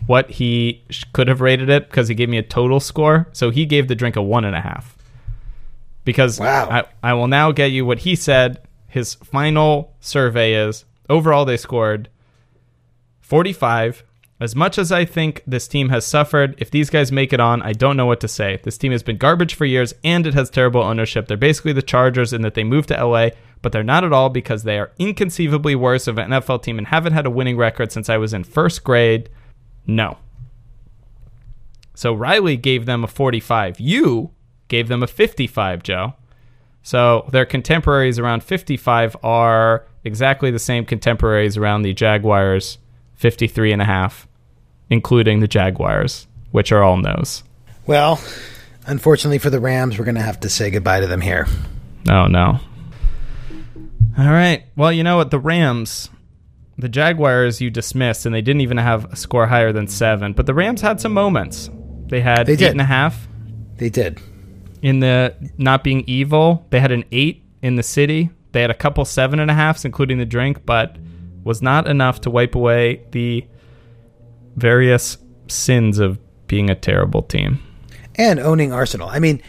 what 0.06 0.30
he 0.30 0.82
sh- 0.90 1.04
could 1.12 1.28
have 1.28 1.40
rated 1.40 1.68
it 1.68 1.88
because 1.88 2.08
he 2.08 2.14
gave 2.14 2.28
me 2.28 2.38
a 2.38 2.42
total 2.42 2.80
score. 2.80 3.28
So 3.32 3.50
he 3.50 3.66
gave 3.66 3.88
the 3.88 3.94
drink 3.94 4.16
a 4.16 4.22
one 4.22 4.44
and 4.44 4.54
a 4.54 4.60
half. 4.60 4.96
Because 6.04 6.38
Wow. 6.38 6.68
I, 6.70 6.84
I 7.10 7.14
will 7.14 7.28
now 7.28 7.52
get 7.52 7.66
you 7.70 7.86
what 7.86 8.00
he 8.00 8.14
said. 8.14 8.60
His 8.88 9.14
final 9.14 9.94
survey 10.00 10.54
is 10.54 10.84
overall 11.08 11.44
they 11.44 11.56
scored 11.56 12.08
45. 13.20 14.04
As 14.40 14.54
much 14.54 14.78
as 14.78 14.90
I 14.92 15.04
think 15.04 15.42
this 15.46 15.66
team 15.68 15.88
has 15.90 16.04
suffered, 16.04 16.54
if 16.58 16.70
these 16.70 16.90
guys 16.90 17.10
make 17.12 17.32
it 17.32 17.40
on, 17.40 17.62
I 17.62 17.72
don't 17.72 17.96
know 17.96 18.04
what 18.06 18.20
to 18.20 18.28
say. 18.28 18.60
This 18.62 18.76
team 18.76 18.92
has 18.92 19.02
been 19.02 19.16
garbage 19.16 19.54
for 19.54 19.64
years 19.64 19.94
and 20.02 20.26
it 20.26 20.34
has 20.34 20.50
terrible 20.50 20.82
ownership. 20.82 21.28
They're 21.28 21.36
basically 21.36 21.72
the 21.72 21.82
Chargers 21.82 22.32
in 22.32 22.42
that 22.42 22.54
they 22.54 22.64
moved 22.64 22.88
to 22.88 23.02
LA, 23.06 23.28
but 23.64 23.72
they're 23.72 23.82
not 23.82 24.04
at 24.04 24.12
all 24.12 24.28
because 24.28 24.62
they 24.64 24.78
are 24.78 24.92
inconceivably 24.98 25.74
worse 25.74 26.06
of 26.06 26.18
an 26.18 26.30
NFL 26.30 26.62
team 26.62 26.76
and 26.76 26.86
haven't 26.86 27.14
had 27.14 27.24
a 27.24 27.30
winning 27.30 27.56
record 27.56 27.90
since 27.90 28.10
I 28.10 28.18
was 28.18 28.34
in 28.34 28.44
first 28.44 28.84
grade. 28.84 29.30
No. 29.86 30.18
So 31.94 32.12
Riley 32.12 32.58
gave 32.58 32.84
them 32.84 33.02
a 33.02 33.06
45. 33.06 33.80
You 33.80 34.32
gave 34.68 34.88
them 34.88 35.02
a 35.02 35.06
55, 35.06 35.82
Joe. 35.82 36.12
So 36.82 37.26
their 37.32 37.46
contemporaries 37.46 38.18
around 38.18 38.44
55 38.44 39.16
are 39.22 39.86
exactly 40.04 40.50
the 40.50 40.58
same 40.58 40.84
contemporaries 40.84 41.56
around 41.56 41.82
the 41.82 41.94
Jaguars 41.94 42.76
53 43.14 43.72
and 43.72 43.80
a 43.80 43.86
half, 43.86 44.28
including 44.90 45.40
the 45.40 45.48
Jaguars, 45.48 46.26
which 46.50 46.70
are 46.70 46.82
all 46.82 46.98
no's. 46.98 47.42
Well, 47.86 48.20
unfortunately 48.86 49.38
for 49.38 49.48
the 49.48 49.58
Rams, 49.58 49.98
we're 49.98 50.04
gonna 50.04 50.20
have 50.20 50.40
to 50.40 50.50
say 50.50 50.70
goodbye 50.70 51.00
to 51.00 51.06
them 51.06 51.22
here. 51.22 51.46
Oh 52.10 52.26
no. 52.26 52.60
All 54.16 54.24
right. 54.30 54.64
Well, 54.76 54.92
you 54.92 55.02
know 55.02 55.16
what? 55.16 55.30
The 55.30 55.38
Rams, 55.40 56.08
the 56.78 56.88
Jaguars, 56.88 57.60
you 57.60 57.70
dismissed, 57.70 58.26
and 58.26 58.34
they 58.34 58.42
didn't 58.42 58.60
even 58.60 58.76
have 58.78 59.12
a 59.12 59.16
score 59.16 59.46
higher 59.46 59.72
than 59.72 59.88
seven. 59.88 60.32
But 60.32 60.46
the 60.46 60.54
Rams 60.54 60.80
had 60.80 61.00
some 61.00 61.12
moments. 61.12 61.68
They 62.06 62.20
had 62.20 62.46
They 62.46 62.52
eight 62.52 62.58
did. 62.60 62.70
and 62.72 62.80
a 62.80 62.84
half 62.84 63.26
They 63.76 63.88
did. 63.88 64.20
in 64.82 65.00
the 65.00 65.34
not 65.58 65.82
being 65.82 66.04
evil. 66.06 66.66
They 66.70 66.78
had 66.80 66.92
an 66.92 67.04
eight 67.10 67.42
in 67.62 67.74
the 67.76 67.82
city. 67.82 68.30
They 68.52 68.60
had 68.60 68.70
a 68.70 68.74
couple 68.74 69.04
seven 69.04 69.40
and 69.40 69.50
a 69.50 69.54
halves, 69.54 69.84
including 69.84 70.18
the 70.18 70.26
drink, 70.26 70.64
but 70.64 70.96
was 71.42 71.60
not 71.60 71.88
enough 71.88 72.20
to 72.22 72.30
wipe 72.30 72.54
away 72.54 73.02
the 73.10 73.44
various 74.56 75.18
sins 75.48 75.98
of 75.98 76.18
being 76.46 76.70
a 76.70 76.74
terrible 76.74 77.22
team. 77.22 77.58
and 78.16 78.38
owning 78.38 78.72
Arsenal. 78.72 79.08
I 79.08 79.18
mean, 79.18 79.42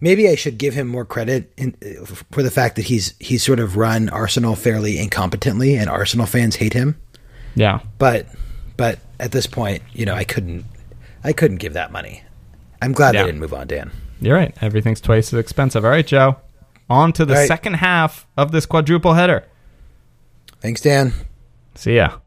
maybe 0.00 0.28
I 0.28 0.34
should 0.34 0.58
give 0.58 0.74
him 0.74 0.86
more 0.88 1.04
credit 1.04 1.52
in, 1.56 1.72
for 2.32 2.42
the 2.42 2.50
fact 2.50 2.76
that 2.76 2.82
he's 2.86 3.14
he's 3.18 3.42
sort 3.42 3.60
of 3.60 3.76
run 3.76 4.08
Arsenal 4.08 4.54
fairly 4.54 4.96
incompetently, 4.96 5.78
and 5.78 5.88
Arsenal 5.88 6.26
fans 6.26 6.56
hate 6.56 6.72
him. 6.72 7.00
Yeah. 7.54 7.80
But 7.98 8.26
but 8.76 8.98
at 9.18 9.32
this 9.32 9.46
point, 9.46 9.82
you 9.92 10.06
know, 10.06 10.14
I 10.14 10.24
couldn't 10.24 10.64
I 11.24 11.32
couldn't 11.32 11.56
give 11.58 11.72
that 11.74 11.90
money. 11.92 12.22
I'm 12.80 12.92
glad 12.92 13.14
Yeah. 13.14 13.22
they 13.22 13.28
didn't 13.28 13.40
move 13.40 13.54
on, 13.54 13.66
Dan. 13.66 13.90
You're 14.20 14.36
right. 14.36 14.54
Everything's 14.60 15.00
twice 15.00 15.32
as 15.32 15.38
expensive. 15.40 15.84
All 15.84 15.90
right, 15.90 16.06
Joe. 16.06 16.36
On 16.90 17.12
to 17.12 17.24
the 17.24 17.34
right. 17.34 17.48
second 17.48 17.74
half 17.74 18.26
of 18.36 18.50
this 18.52 18.66
quadruple 18.66 19.14
header. 19.14 19.44
Thanks, 20.60 20.80
Dan. 20.80 21.12
See 21.74 21.96
ya. 21.96 22.18